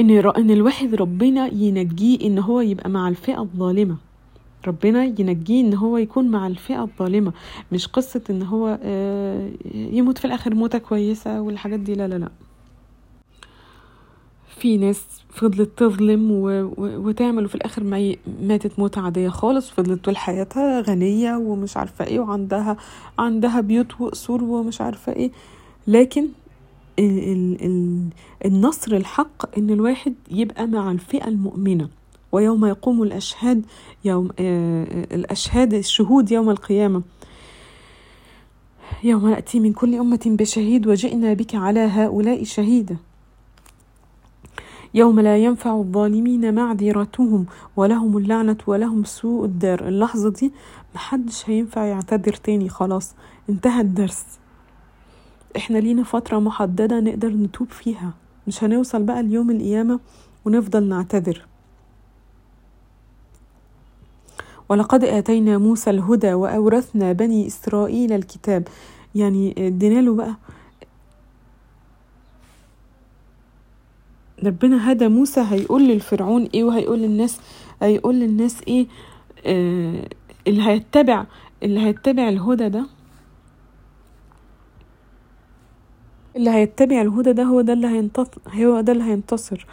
إن 0.00 0.10
إن 0.10 0.50
الواحد 0.50 0.94
ربنا 0.94 1.46
ينجيه 1.46 2.20
إن 2.26 2.38
هو 2.38 2.60
يبقى 2.60 2.90
مع 2.90 3.08
الفئة 3.08 3.40
الظالمة. 3.40 3.96
ربنا 4.66 5.04
ينجيه 5.04 5.60
إن 5.60 5.74
هو 5.74 5.96
يكون 5.96 6.28
مع 6.30 6.46
الفئة 6.46 6.82
الظالمة. 6.82 7.32
مش 7.72 7.86
قصة 7.86 8.22
إن 8.30 8.42
هو 8.42 8.78
يموت 9.74 10.18
في 10.18 10.24
الآخر 10.24 10.54
موتة 10.54 10.78
كويسة 10.78 11.40
والحاجات 11.40 11.80
دي 11.80 11.94
لا 11.94 12.08
لا 12.08 12.14
لا. 12.14 12.28
في 14.58 14.76
ناس 14.76 15.04
فضلت 15.30 15.70
تظلم 15.78 16.30
و... 16.30 16.70
وتعمل 16.78 17.44
وفي 17.44 17.54
الآخر 17.54 17.84
ما 17.84 18.14
ماتت 18.42 18.78
موتة 18.78 19.00
عادية 19.00 19.28
خالص 19.28 19.70
فضلت 19.70 20.04
طول 20.04 20.16
حياتها 20.16 20.80
غنية 20.80 21.36
ومش 21.36 21.76
عارفة 21.76 22.04
إيه 22.06 22.20
وعندها 22.20 22.76
عندها 23.18 23.60
بيوت 23.60 24.00
وقصور 24.00 24.44
ومش 24.44 24.80
عارفة 24.80 25.12
إيه. 25.12 25.30
لكن. 25.86 26.28
النصر 28.44 28.96
الحق 28.96 29.58
إن 29.58 29.70
الواحد 29.70 30.14
يبقى 30.30 30.66
مع 30.66 30.90
الفئة 30.90 31.28
المؤمنة. 31.28 31.88
ويوم 32.32 32.66
يقوم 32.66 33.02
الأشهاد 33.02 33.62
يوم 34.04 34.30
آه 34.38 34.84
الأشهاد 35.14 35.74
الشهود 35.74 36.32
يوم 36.32 36.50
القيامة. 36.50 37.02
يوم 39.04 39.28
نأتي 39.30 39.60
من 39.60 39.72
كل 39.72 39.94
أمة 39.94 40.20
بشهيد 40.26 40.86
وجئنا 40.86 41.32
بك 41.34 41.54
على 41.54 41.80
هؤلاء 41.80 42.44
شهيدا. 42.44 42.96
يوم 44.94 45.20
لا 45.20 45.36
ينفع 45.36 45.76
الظالمين 45.76 46.54
معذرتهم 46.54 47.46
ولهم 47.76 48.16
اللعنة 48.16 48.56
ولهم 48.66 49.04
سوء 49.04 49.44
الدار. 49.44 49.88
اللحظة 49.88 50.30
دي 50.30 50.52
محدش 50.94 51.50
هينفع 51.50 51.84
يعتذر 51.84 52.32
تاني 52.32 52.68
خلاص 52.68 53.14
انتهى 53.50 53.80
الدرس. 53.80 54.24
إحنا 55.56 55.78
لينا 55.78 56.02
فترة 56.02 56.38
محددة 56.38 57.00
نقدر 57.00 57.28
نتوب 57.28 57.68
فيها. 57.68 58.12
مش 58.46 58.64
هنوصل 58.64 59.02
بقى 59.02 59.22
ليوم 59.22 59.50
القيامة 59.50 60.00
ونفضل 60.44 60.82
نعتذر. 60.88 61.46
ولقد 64.68 65.04
آتينا 65.04 65.58
موسى 65.58 65.90
الهدى 65.90 66.32
وأورثنا 66.34 67.12
بني 67.12 67.46
إسرائيل 67.46 68.12
الكتاب. 68.12 68.68
يعني 69.14 69.54
ادينا 69.66 70.00
له 70.00 70.14
بقى. 70.14 70.34
ربنا 74.44 74.92
هدى 74.92 75.08
موسى 75.08 75.40
هيقول 75.40 75.88
للفرعون 75.88 76.44
إيه 76.54 76.64
وهيقول 76.64 76.98
للناس 76.98 77.40
هيقول 77.82 78.14
للناس 78.14 78.62
إيه 78.68 78.86
آه 79.46 80.08
اللي 80.46 80.62
هيتبع 80.62 81.24
اللي 81.62 81.80
هيتبع 81.80 82.28
الهدى 82.28 82.68
ده. 82.68 82.86
اللي 86.36 86.50
هيتبع 86.50 87.00
الهدى 87.02 87.32
ده 87.32 87.42
هو 87.42 87.60
ده 87.60 87.72
اللي 87.72 87.86
هينتصر 87.86 88.40
هو 88.54 88.80
ده 88.80 88.92
اللي 88.92 89.04
هينتصر. 89.04 89.66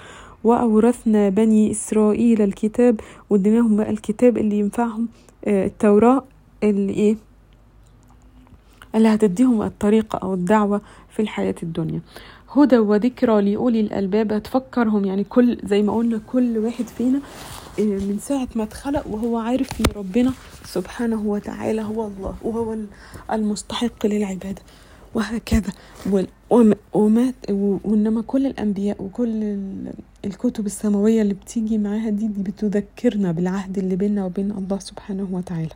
وأورثنا 0.43 1.29
بني 1.29 1.71
إسرائيل 1.71 2.41
الكتاب 2.41 2.99
واديناهم 3.29 3.75
بقى 3.77 3.89
الكتاب 3.89 4.37
اللي 4.37 4.59
ينفعهم 4.59 5.07
آه 5.45 5.65
التوراة 5.65 6.23
اللي 6.63 6.93
إيه؟ 6.93 7.15
اللي 8.95 9.07
هتديهم 9.07 9.61
الطريقة 9.61 10.17
أو 10.17 10.33
الدعوة 10.33 10.81
في 11.09 11.21
الحياة 11.21 11.55
الدنيا. 11.63 12.01
هدى 12.55 12.77
وذكرى 12.77 13.41
لأولي 13.41 13.79
الألباب 13.79 14.33
هتفكرهم 14.33 15.05
يعني 15.05 15.23
كل 15.23 15.57
زي 15.63 15.81
ما 15.81 15.93
قلنا 15.95 16.21
كل 16.27 16.57
واحد 16.57 16.87
فينا 16.87 17.19
من 17.79 18.17
ساعة 18.21 18.47
ما 18.55 18.63
اتخلق 18.63 19.07
وهو 19.07 19.37
عارف 19.37 19.69
إن 19.81 19.85
ربنا 19.95 20.33
سبحانه 20.65 21.21
وتعالى 21.25 21.81
هو 21.81 22.07
الله 22.07 22.35
وهو 22.43 22.77
المستحق 23.31 24.05
للعبادة. 24.05 24.61
وهكذا. 25.13 25.71
وما 26.93 27.33
وإنما 27.49 28.21
كل 28.21 28.45
الأنبياء 28.45 29.03
وكل 29.03 29.59
الكتب 30.25 30.65
السماوية 30.65 31.21
اللي 31.21 31.33
بتيجي 31.33 31.77
معاها 31.77 32.09
دي, 32.09 32.27
دي 32.27 32.43
بتذكرنا 32.43 33.31
بالعهد 33.31 33.77
اللي 33.77 33.95
بيننا 33.95 34.25
وبين 34.25 34.51
الله 34.51 34.79
سبحانه 34.79 35.27
وتعالى. 35.31 35.69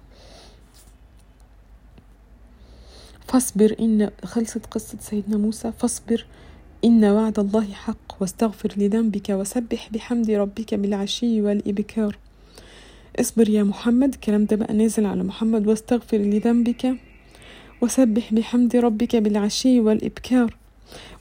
فاصبر 3.27 3.75
إن 3.79 4.09
خلصت 4.23 4.65
قصة 4.65 4.97
سيدنا 5.01 5.37
موسى. 5.37 5.71
فاصبر 5.71 6.25
إن 6.85 7.05
وعد 7.05 7.39
الله 7.39 7.73
حق 7.73 8.21
واستغفر 8.21 8.73
لذنبك 8.77 9.29
وسبح 9.29 9.89
بحمد 9.93 10.31
ربك 10.31 10.73
بالعشي 10.73 11.41
والإبكار. 11.41 12.17
اصبر 13.19 13.49
يا 13.49 13.63
محمد 13.63 14.13
الكلام 14.13 14.45
ده 14.45 14.55
بقى 14.55 14.73
نازل 14.73 15.05
على 15.05 15.23
محمد. 15.23 15.67
واستغفر 15.67 16.17
لذنبك. 16.17 16.95
وسبح 17.81 18.33
بحمد 18.33 18.75
ربك 18.75 19.15
بالعشي 19.15 19.79
والإبكار. 19.79 20.57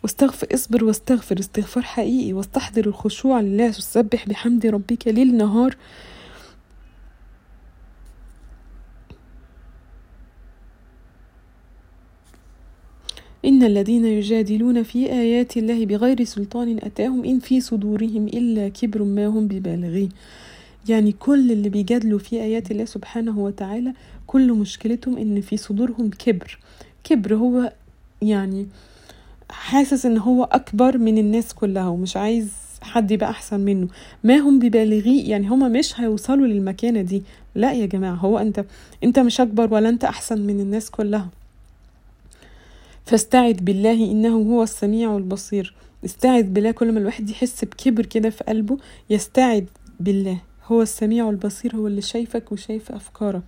واستغفر 0.03 0.47
اصبر 0.55 0.85
واستغفر 0.85 1.39
استغفار 1.39 1.83
حقيقي. 1.85 2.33
واستحضر 2.33 2.87
الخشوع 2.87 3.41
لله. 3.41 3.69
وسبح 3.69 4.29
بحمد 4.29 4.67
ربك 4.67 5.09
ليل 5.09 5.37
نهار 5.37 5.77
إن 13.47 13.63
الذين 13.63 14.05
يجادلون 14.05 14.83
في 14.83 15.13
آيات 15.13 15.57
الله 15.57 15.87
بغير 15.87 16.25
سلطان 16.25 16.79
أتاهم 16.83 17.25
إن 17.25 17.39
في 17.39 17.61
صدورهم 17.61 18.27
إلا 18.27 18.69
كبر 18.69 19.03
ما 19.03 19.27
هم 19.27 19.47
ببالغيه 19.47 20.09
يعني 20.89 21.13
كل 21.13 21.53
اللي 21.53 21.69
بيجادلوا 21.69 22.19
في 22.19 22.41
آيات 22.43 22.71
الله 22.71 22.85
سبحانه 22.85 23.39
وتعالى 23.39 23.93
كل 24.27 24.53
مشكلتهم 24.53 25.19
إن 25.19 25.41
في 25.41 25.57
صدورهم 25.57 26.11
كبر. 26.11 26.59
كبر 27.05 27.35
هو 27.35 27.73
يعني 28.23 28.67
حاسس 29.51 30.07
إن 30.07 30.19
هو 30.19 30.45
أكبر 30.45 30.99
من 30.99 31.19
الناس 31.19 31.55
كلها 31.55 31.89
ومش 31.89 32.17
عايز 32.17 32.53
حد 32.83 33.11
يبقى 33.11 33.31
أحسن 33.31 33.61
منه. 33.61 33.89
ما 34.25 34.37
هم 34.37 34.59
ببالغيه 34.59 35.31
يعني 35.31 35.49
هما 35.49 35.69
مش 35.69 36.01
هيوصلوا 36.01 36.47
للمكانة 36.47 37.03
دي. 37.03 37.23
لا 37.55 37.73
يا 37.73 37.87
جماعة 37.87 38.15
هو 38.15 38.39
أنت 38.39 38.65
أنت 39.05 39.19
مش 39.19 39.41
أكبر 39.41 39.75
ولا 39.75 39.89
أنت 39.89 40.05
أحسن 40.05 40.41
من 40.41 40.61
الناس 40.61 40.91
كلها. 40.91 41.29
فاستعذ 43.05 43.55
بالله 43.55 43.93
إنه 44.13 44.37
هو 44.37 44.63
السميع 44.63 45.17
البصير. 45.17 45.75
استعذ 46.05 46.43
بالله 46.43 46.71
كل 46.71 46.93
ما 46.93 46.99
الواحد 47.01 47.31
يحس 47.31 47.65
بكبر 47.65 48.07
كده 48.07 48.31
في 48.31 48.45
قلبه 48.45 48.79
يستعذ 49.11 49.65
بالله. 50.01 50.39
هو 50.67 50.83
السميع 50.83 51.31
البصير 51.31 51.77
هو 51.77 51.87
اللي 51.87 52.03
شايفك 52.03 52.53
وشايف 52.53 52.93
أفكارك. 52.93 53.43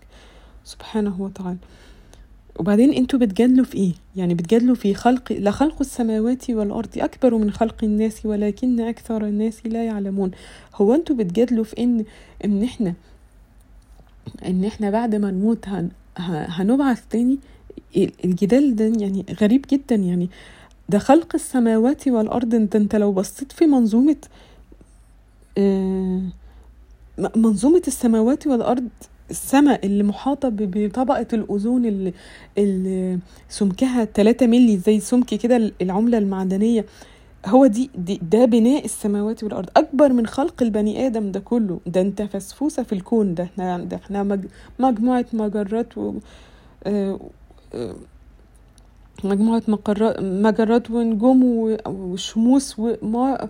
سبحانه 0.68 1.22
وتعالى. 1.22 1.56
وبعدين 2.58 2.92
أنتوا 2.94 3.18
بتجادلوا 3.18 3.64
في 3.64 3.76
إيه؟ 3.76 3.92
يعني 4.16 4.34
بتجادلوا 4.34 4.74
في 4.74 4.94
خلق 4.94 5.32
لخلق 5.32 5.76
السماوات 5.80 6.50
والأرض 6.50 6.88
أكبر 6.96 7.34
من 7.34 7.50
خلق 7.50 7.84
الناس 7.84 8.26
ولكن 8.26 8.80
أكثر 8.80 9.24
الناس 9.26 9.66
لا 9.66 9.84
يعلمون. 9.84 10.30
هو 10.74 10.94
أنتوا 10.94 11.16
بتجادلوا 11.16 11.64
في 11.64 11.82
إن 11.82 12.04
إن 12.44 12.62
إحنا 12.62 12.94
إن 14.46 14.64
إحنا 14.64 14.90
بعد 14.90 15.14
ما 15.14 15.30
نموت 15.30 15.68
هن 15.68 15.88
هنبعث 16.16 17.02
تاني؟ 17.10 17.38
الجدال 18.24 18.76
ده 18.76 18.84
يعني 18.84 19.24
غريب 19.40 19.64
جدا. 19.72 19.94
يعني 19.94 20.28
ده 20.88 20.98
خلق 20.98 21.34
السماوات 21.34 22.08
والأرض. 22.08 22.54
انت 22.54 22.76
انت 22.76 22.96
لو 22.96 23.12
بصيت 23.12 23.52
في 23.52 23.66
منظومة 23.66 24.16
آه 25.58 26.22
منظومة 27.36 27.82
السماوات 27.88 28.46
والأرض 28.46 28.88
السماء 29.30 29.86
اللي 29.86 30.02
محاطة 30.04 30.48
بطبقة 30.52 31.26
الأوزون 31.32 31.86
اللي, 31.86 32.12
اللي 32.58 33.18
سمكها 33.48 34.04
3 34.04 34.46
ملي 34.46 34.76
زي 34.76 35.00
سمك 35.00 35.26
كده 35.34 35.72
العملة 35.82 36.18
المعدنية. 36.18 36.84
هو 37.46 37.66
دي, 37.66 37.90
دي 37.94 38.20
ده 38.30 38.44
بناء 38.44 38.84
السماوات 38.84 39.44
والأرض. 39.44 39.68
أكبر 39.76 40.12
من 40.12 40.26
خلق 40.26 40.62
البني 40.62 41.06
آدم 41.06 41.30
ده 41.32 41.40
كله. 41.40 41.80
ده 41.86 42.00
أنت 42.00 42.22
فسفوسة 42.22 42.82
في 42.82 42.92
الكون. 42.92 43.34
ده 43.34 43.44
إحنا 43.44 43.78
ده 43.78 43.96
إحنا 43.96 44.22
مج 44.22 44.44
مجموعة 44.78 45.26
مجرات 45.32 45.98
و 45.98 46.14
آه 46.84 47.20
مجموعة 49.24 49.62
مجرات 50.20 50.90
ونجوم 50.90 51.44
وشموس 51.86 52.76
وما 52.78 53.48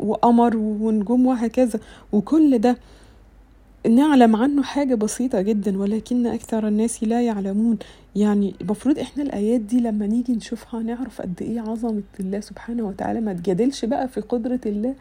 وقمر 0.00 0.56
ونجوم 0.56 1.26
وهكذا. 1.26 1.80
وكل 2.12 2.58
ده 2.58 2.76
نعلم 3.88 4.36
عنه 4.36 4.62
حاجة 4.62 4.94
بسيطة 4.94 5.40
جدا 5.40 5.78
ولكن 5.78 6.26
أكثر 6.26 6.68
الناس 6.68 7.04
لا 7.04 7.22
يعلمون. 7.22 7.78
يعني 8.16 8.54
المفروض 8.60 8.98
إحنا 8.98 9.22
الآيات 9.22 9.60
دي 9.60 9.80
لما 9.80 10.06
نيجي 10.06 10.32
نشوفها 10.32 10.82
نعرف 10.82 11.20
قد 11.20 11.42
إيه 11.42 11.60
عظمة 11.60 12.02
الله 12.20 12.40
سبحانه 12.40 12.82
وتعالى. 12.82 13.20
ما 13.20 13.32
تجادلش 13.32 13.84
بقى 13.84 14.08
في 14.08 14.20
قدرة 14.20 14.60
الله 14.66 14.94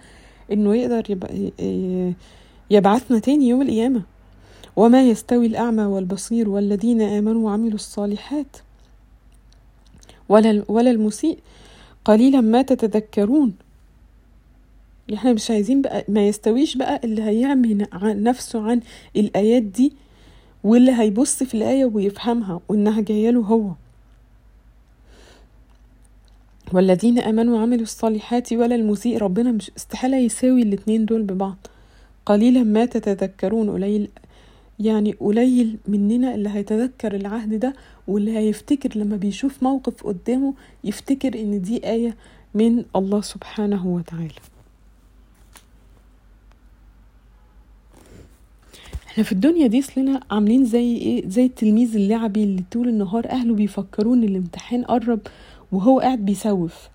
إنه 0.51 0.75
يقدر 0.75 1.17
يبعثنا 2.69 3.19
تاني 3.19 3.47
يوم 3.47 3.61
القيامة. 3.61 4.01
وما 4.75 5.03
يستوي 5.09 5.45
الأعمى 5.45 5.83
والبصير 5.83 6.49
والذين 6.49 7.01
آمنوا 7.01 7.45
وعملوا 7.45 7.75
الصالحات 7.75 8.57
ولا 10.29 10.63
ولا 10.67 10.91
المسيء. 10.91 11.39
قليلا 12.05 12.41
ما 12.41 12.61
تتذكرون. 12.61 13.53
إحنا 15.13 15.33
مش 15.33 15.51
عايزين 15.51 15.81
بقى 15.81 16.05
ما 16.07 16.27
يستويش 16.27 16.77
بقى 16.77 17.01
اللي 17.03 17.21
هيعمي 17.23 17.77
نفسه 18.03 18.61
عن 18.61 18.81
الآيات 19.15 19.63
دي 19.63 19.93
واللي 20.63 20.91
هيبص 20.91 21.43
في 21.43 21.53
الآية 21.53 21.85
ويفهمها 21.85 22.61
وإنها 22.69 23.01
جاية 23.01 23.29
له 23.29 23.39
هو. 23.41 23.71
والذين 26.73 27.19
آمنوا 27.19 27.57
وعملوا 27.57 27.83
الصالحات 27.83 28.53
ولا 28.53 28.75
المسيء 28.75 29.17
ربنا 29.17 29.51
مش 29.51 29.71
استحالة 29.77 30.17
يساوي 30.17 30.61
الاتنين 30.61 31.05
دول 31.05 31.23
ببعض. 31.23 31.57
قليلا 32.25 32.63
ما 32.63 32.85
تتذكرون 32.85 33.69
قليل 33.69 34.09
يعني 34.79 35.11
قليل 35.11 35.77
مننا 35.87 36.35
اللي 36.35 36.49
هيتذكر 36.49 37.15
العهد 37.15 37.59
ده 37.59 37.73
واللي 38.07 38.37
هيفتكر 38.37 38.99
لما 38.99 39.15
بيشوف 39.15 39.63
موقف 39.63 40.03
قدامه 40.07 40.53
يفتكر 40.83 41.39
إن 41.39 41.61
دي 41.61 41.87
آية 41.89 42.15
من 42.53 42.85
الله 42.95 43.21
سبحانه 43.21 43.87
وتعالى. 43.87 44.33
إحنا 49.17 49.25
في 49.25 49.31
الدنيا 49.31 49.67
دي 49.67 49.79
اصلنا 49.79 50.19
عاملين 50.31 50.65
زي 50.65 50.95
إيه؟ 50.97 51.29
زي 51.29 51.45
التلميذ 51.45 51.95
اللعبي 51.95 52.43
اللي 52.43 52.63
طول 52.71 52.89
النهار 52.89 53.29
اهله 53.29 53.53
بيفكروا 53.53 54.15
إن 54.15 54.23
الامتحان 54.23 54.83
قرب 54.83 55.19
وهو 55.71 55.99
قاعد 55.99 56.25
بيسوف. 56.25 56.89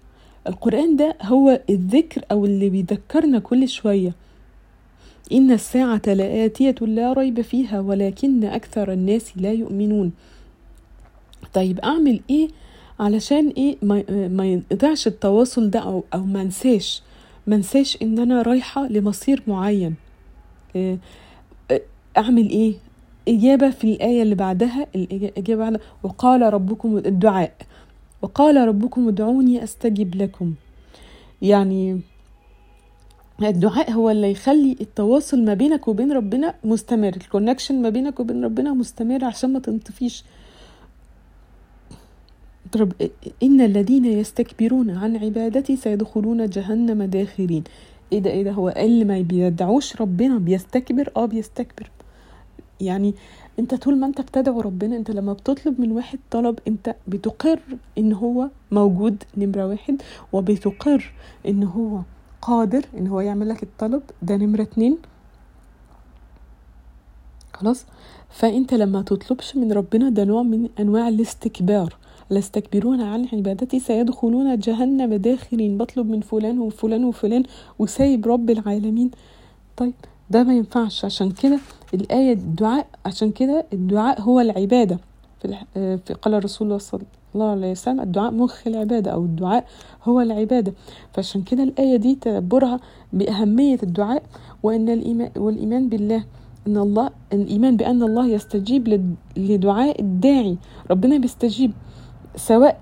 القرآن 0.46 0.96
ده 0.96 1.16
هو 1.22 1.60
الذكر 1.70 2.22
أو 2.30 2.44
اللي 2.44 2.70
بيذكرنا 2.70 3.38
كل 3.38 3.68
شوية. 3.68 4.14
إن 5.32 5.50
الساعة 5.50 6.02
لآتية 6.06 6.74
لا 6.80 7.12
ريب 7.12 7.40
فيها 7.40 7.80
ولكن 7.80 8.44
أكثر 8.44 8.92
الناس 8.92 9.38
لا 9.38 9.52
يؤمنون. 9.52 10.12
طيب 11.54 11.78
أعمل 11.78 12.20
إيه 12.30 12.48
علشان 13.00 13.48
إيه 13.48 13.76
ما, 13.82 14.44
ينقطعش 14.46 15.06
التواصل 15.06 15.70
ده 15.70 15.80
أو, 15.80 16.04
أو 16.14 16.24
ما 16.24 16.42
أنساش؟ 16.42 17.02
ما 17.46 17.56
أنساش 17.56 17.98
إن 18.02 18.18
أنا 18.18 18.42
رايحة 18.42 18.88
لمصير 18.88 19.42
معين. 19.46 19.94
إيه 20.76 20.98
أعمل 22.16 22.50
إيه؟ 22.50 22.74
إجابة 23.28 23.70
في 23.70 23.84
الآية 23.84 24.22
اللي 24.22 24.34
بعدها 24.34 24.86
الإجابة 24.94 25.64
بعدها 25.64 25.80
وقال 26.02 26.54
ربكم 26.54 26.96
الدعاء. 26.96 27.52
وقال 28.22 28.68
ربكم 28.68 29.08
ادعوني 29.08 29.64
أستجب 29.64 30.14
لكم. 30.14 30.54
يعني 31.42 32.00
الدعاء 33.42 33.90
هو 33.90 34.10
اللي 34.10 34.30
يخلي 34.30 34.76
التواصل 34.80 35.44
ما 35.44 35.54
بينك 35.54 35.88
وبين 35.88 36.12
ربنا 36.12 36.54
مستمر 36.64 37.08
الكونكشن 37.16 37.82
ما 37.82 37.88
بينك 37.88 38.20
وبين 38.20 38.44
ربنا 38.44 38.72
مستمر 38.72 39.24
عشان 39.24 39.52
ما 39.52 39.58
تنطفيش. 39.58 40.24
إن 43.42 43.60
الذين 43.60 44.04
يستكبرون 44.04 44.90
عن 44.90 45.16
عبادتي 45.16 45.76
سيدخلون 45.76 46.46
جهنم 46.46 47.02
داخرين. 47.02 47.64
إيه 48.12 48.18
ده 48.18 48.30
إيه 48.30 48.42
ده 48.42 48.50
هو 48.50 48.68
اللي 48.68 49.04
ما 49.04 49.20
بيدعوش 49.20 50.00
ربنا 50.00 50.38
بيستكبر؟ 50.38 51.12
آه 51.16 51.26
بيستكبر. 51.26 51.90
يعني 52.80 53.14
انت 53.58 53.74
طول 53.74 53.98
ما 53.98 54.06
انت 54.06 54.20
بتدعو 54.20 54.60
ربنا 54.60 54.96
انت 54.96 55.10
لما 55.10 55.32
بتطلب 55.32 55.80
من 55.80 55.92
واحد 55.92 56.18
طلب 56.30 56.58
انت 56.68 56.94
بتقر 57.08 57.60
ان 57.98 58.12
هو 58.12 58.48
موجود 58.70 59.22
نمرة 59.36 59.66
واحد 59.66 60.02
وبتقر 60.32 61.12
ان 61.48 61.62
هو 61.64 62.00
قادر 62.42 62.84
ان 62.98 63.06
هو 63.06 63.20
يعمل 63.20 63.48
لك 63.48 63.62
الطلب 63.62 64.02
ده 64.22 64.36
نمرة 64.36 64.62
اتنين. 64.62 64.98
خلاص؟ 67.52 67.84
فانت 68.30 68.74
لما 68.74 69.02
تطلبش 69.02 69.56
من 69.56 69.72
ربنا 69.72 70.08
ده 70.08 70.24
نوع 70.24 70.42
من 70.42 70.68
انواع 70.80 71.08
الاستكبار. 71.08 71.96
ليستكبرون 72.30 73.00
عن 73.00 73.28
عبادتي 73.32 73.80
سيدخلون 73.80 74.58
جهنم 74.58 75.14
داخلين 75.14 75.78
بطلب 75.78 76.10
من 76.10 76.20
فلان 76.20 76.58
وفلان 76.58 77.04
وفلان 77.04 77.42
وسايب 77.78 78.26
رب 78.26 78.50
العالمين. 78.50 79.10
طيب 79.76 79.94
ده 80.32 80.42
ما 80.44 80.54
ينفعش. 80.54 81.04
عشان 81.04 81.30
كده 81.30 81.58
الآية 81.94 82.32
الدعاء 82.32 82.86
عشان 83.06 83.30
كده 83.30 83.66
الدعاء 83.72 84.20
هو 84.20 84.40
العبادة. 84.40 84.98
في, 85.72 86.14
قال 86.22 86.34
الرسول 86.34 86.80
صلى 86.80 87.00
الله 87.34 87.50
عليه 87.50 87.70
وسلم 87.70 88.00
الدعاء 88.00 88.30
مخ 88.30 88.66
العبادة 88.66 89.10
أو 89.10 89.22
الدعاء 89.24 89.64
هو 90.04 90.20
العبادة. 90.20 90.72
فعشان 91.12 91.42
كده 91.42 91.62
الآية 91.62 91.96
دي 91.96 92.14
تدبرها 92.14 92.80
بأهمية 93.12 93.78
الدعاء 93.82 94.22
وأن 94.62 94.88
الإيمان 94.88 95.30
والإيمان 95.36 95.88
بالله. 95.88 96.24
إن 96.66 96.76
الله 96.76 97.10
الإيمان 97.32 97.76
بأن 97.76 98.02
الله 98.02 98.26
يستجيب 98.26 99.14
لدعاء 99.36 100.00
الداعي. 100.00 100.56
ربنا 100.90 101.18
بيستجيب 101.18 101.72
سواء 102.36 102.80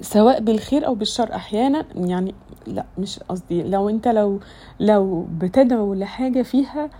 سواء 0.00 0.40
بالخير 0.40 0.86
أو 0.86 0.94
بالشر. 0.94 1.34
أحيانا 1.34 1.84
يعني 1.96 2.34
لا 2.68 2.84
مش 2.98 3.18
قصدي. 3.18 3.62
لو 3.62 3.88
انت 3.88 4.08
لو 4.08 4.40
لو 4.80 5.26
بتدعو 5.38 5.94
لحاجة 5.94 6.42
فيها 6.42 6.90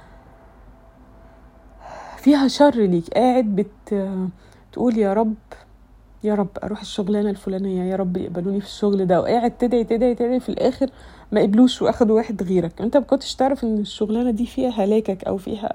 فيها 2.16 2.48
شر 2.48 2.74
ليك 2.74 3.08
قاعد 3.14 3.44
بت 3.44 3.94
تقول 4.72 4.98
يا 4.98 5.12
رب 5.12 5.34
يا 6.24 6.34
رب 6.34 6.48
أروح 6.64 6.80
الشغلانة 6.80 7.30
الفلانية 7.30 7.82
يا 7.82 7.96
رب 7.96 8.16
يقبلوني 8.16 8.60
في 8.60 8.66
الشغل 8.66 9.06
ده 9.06 9.20
وقاعد 9.20 9.50
تدعي 9.50 9.84
تدعي 9.84 10.14
تدعي 10.14 10.40
في 10.40 10.48
الآخر 10.48 10.90
ما 11.32 11.40
قبلوش 11.42 11.82
واخدوا 11.82 12.16
واحد 12.16 12.42
غيرك. 12.42 12.80
انت 12.82 12.96
ما 12.96 13.02
كنتش 13.02 13.34
تعرف 13.34 13.64
إن 13.64 13.78
الشغلانة 13.78 14.30
دي 14.30 14.46
فيها 14.46 14.70
هلاكك 14.70 15.24
أو 15.24 15.36
فيها 15.36 15.72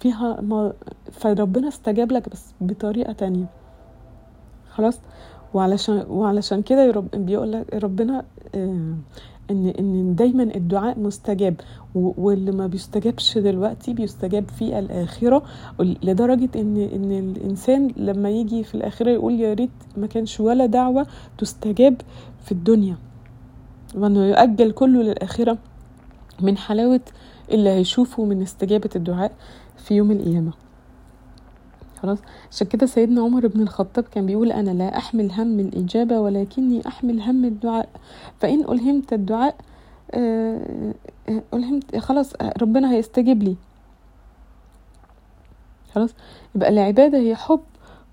فيها 0.00 0.40
ما 0.40 0.72
فربنا 1.12 1.68
استجاب 1.68 2.12
لك 2.12 2.28
بس 2.28 2.44
بطريقة 2.60 3.12
تانية. 3.12 3.46
خلاص؟ 4.70 4.98
وعلشان 5.54 6.06
وعلشان 6.08 6.62
كده 6.62 7.02
بيقول 7.14 7.52
لك 7.52 7.74
ربنا 7.74 8.24
آه 8.54 8.94
ان 9.52 9.66
إن 9.66 10.14
دايما 10.14 10.42
الدعاء 10.42 10.98
مستجاب 11.00 11.54
واللي 11.94 12.50
ما 12.52 12.66
بيستجابش 12.66 13.38
دلوقتي 13.38 13.92
بيستجاب 13.92 14.48
في 14.48 14.78
الآخرة 14.78 15.42
لدرجة 15.80 16.48
ان 16.56 16.76
إن 16.76 17.12
الإنسان 17.12 17.90
لما 17.96 18.30
يجي 18.30 18.64
في 18.64 18.74
الآخرة 18.74 19.10
يقول 19.10 19.40
يا 19.40 19.54
ريت 19.54 19.70
ما 19.96 20.06
كانش 20.06 20.40
ولا 20.40 20.66
دعوة 20.66 21.06
تستجاب 21.38 22.00
في 22.44 22.52
الدنيا. 22.52 22.96
وإنه 23.94 24.26
يؤجل 24.26 24.70
كله 24.72 25.02
للآخرة 25.02 25.58
من 26.40 26.56
حلاوة 26.56 27.00
اللي 27.50 27.70
هيشوفه 27.70 28.24
من 28.24 28.42
استجابة 28.42 28.90
الدعاء 28.96 29.32
في 29.76 29.94
يوم 29.94 30.10
القيامة. 30.10 30.52
خلاص. 32.02 32.18
عشان 32.52 32.66
كده 32.66 32.86
سيدنا 32.86 33.22
عمر 33.22 33.46
بن 33.46 33.60
الخطاب 33.60 34.04
كان 34.04 34.26
بيقول 34.26 34.52
أنا 34.52 34.70
لا 34.70 34.96
أحمل 34.98 35.32
هم 35.32 35.60
الاجابه 35.60 36.20
ولكني 36.20 36.86
أحمل 36.88 37.20
هم 37.20 37.44
الدعاء. 37.44 37.88
فإن 38.40 38.60
ألهمت 38.60 39.12
الدعاء 39.12 39.56
آه، 40.14 40.92
ألهمت 41.54 41.96
خلاص 41.96 42.32
ربنا 42.62 42.92
هيستجيب 42.92 43.42
لي. 43.42 43.56
خلاص؟ 45.94 46.10
يبقى 46.54 46.68
العباده 46.68 47.18
هي 47.18 47.36
حب 47.36 47.60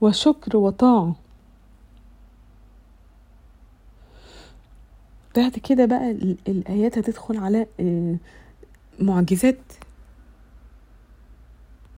وشكر 0.01 0.57
وطاعة. 0.57 1.15
بعد 5.35 5.51
كده 5.51 5.85
بقى 5.85 6.11
الآيات 6.47 6.97
هتدخل 6.97 7.37
على 7.37 7.65
آه، 7.79 8.15
معجزات. 8.99 9.59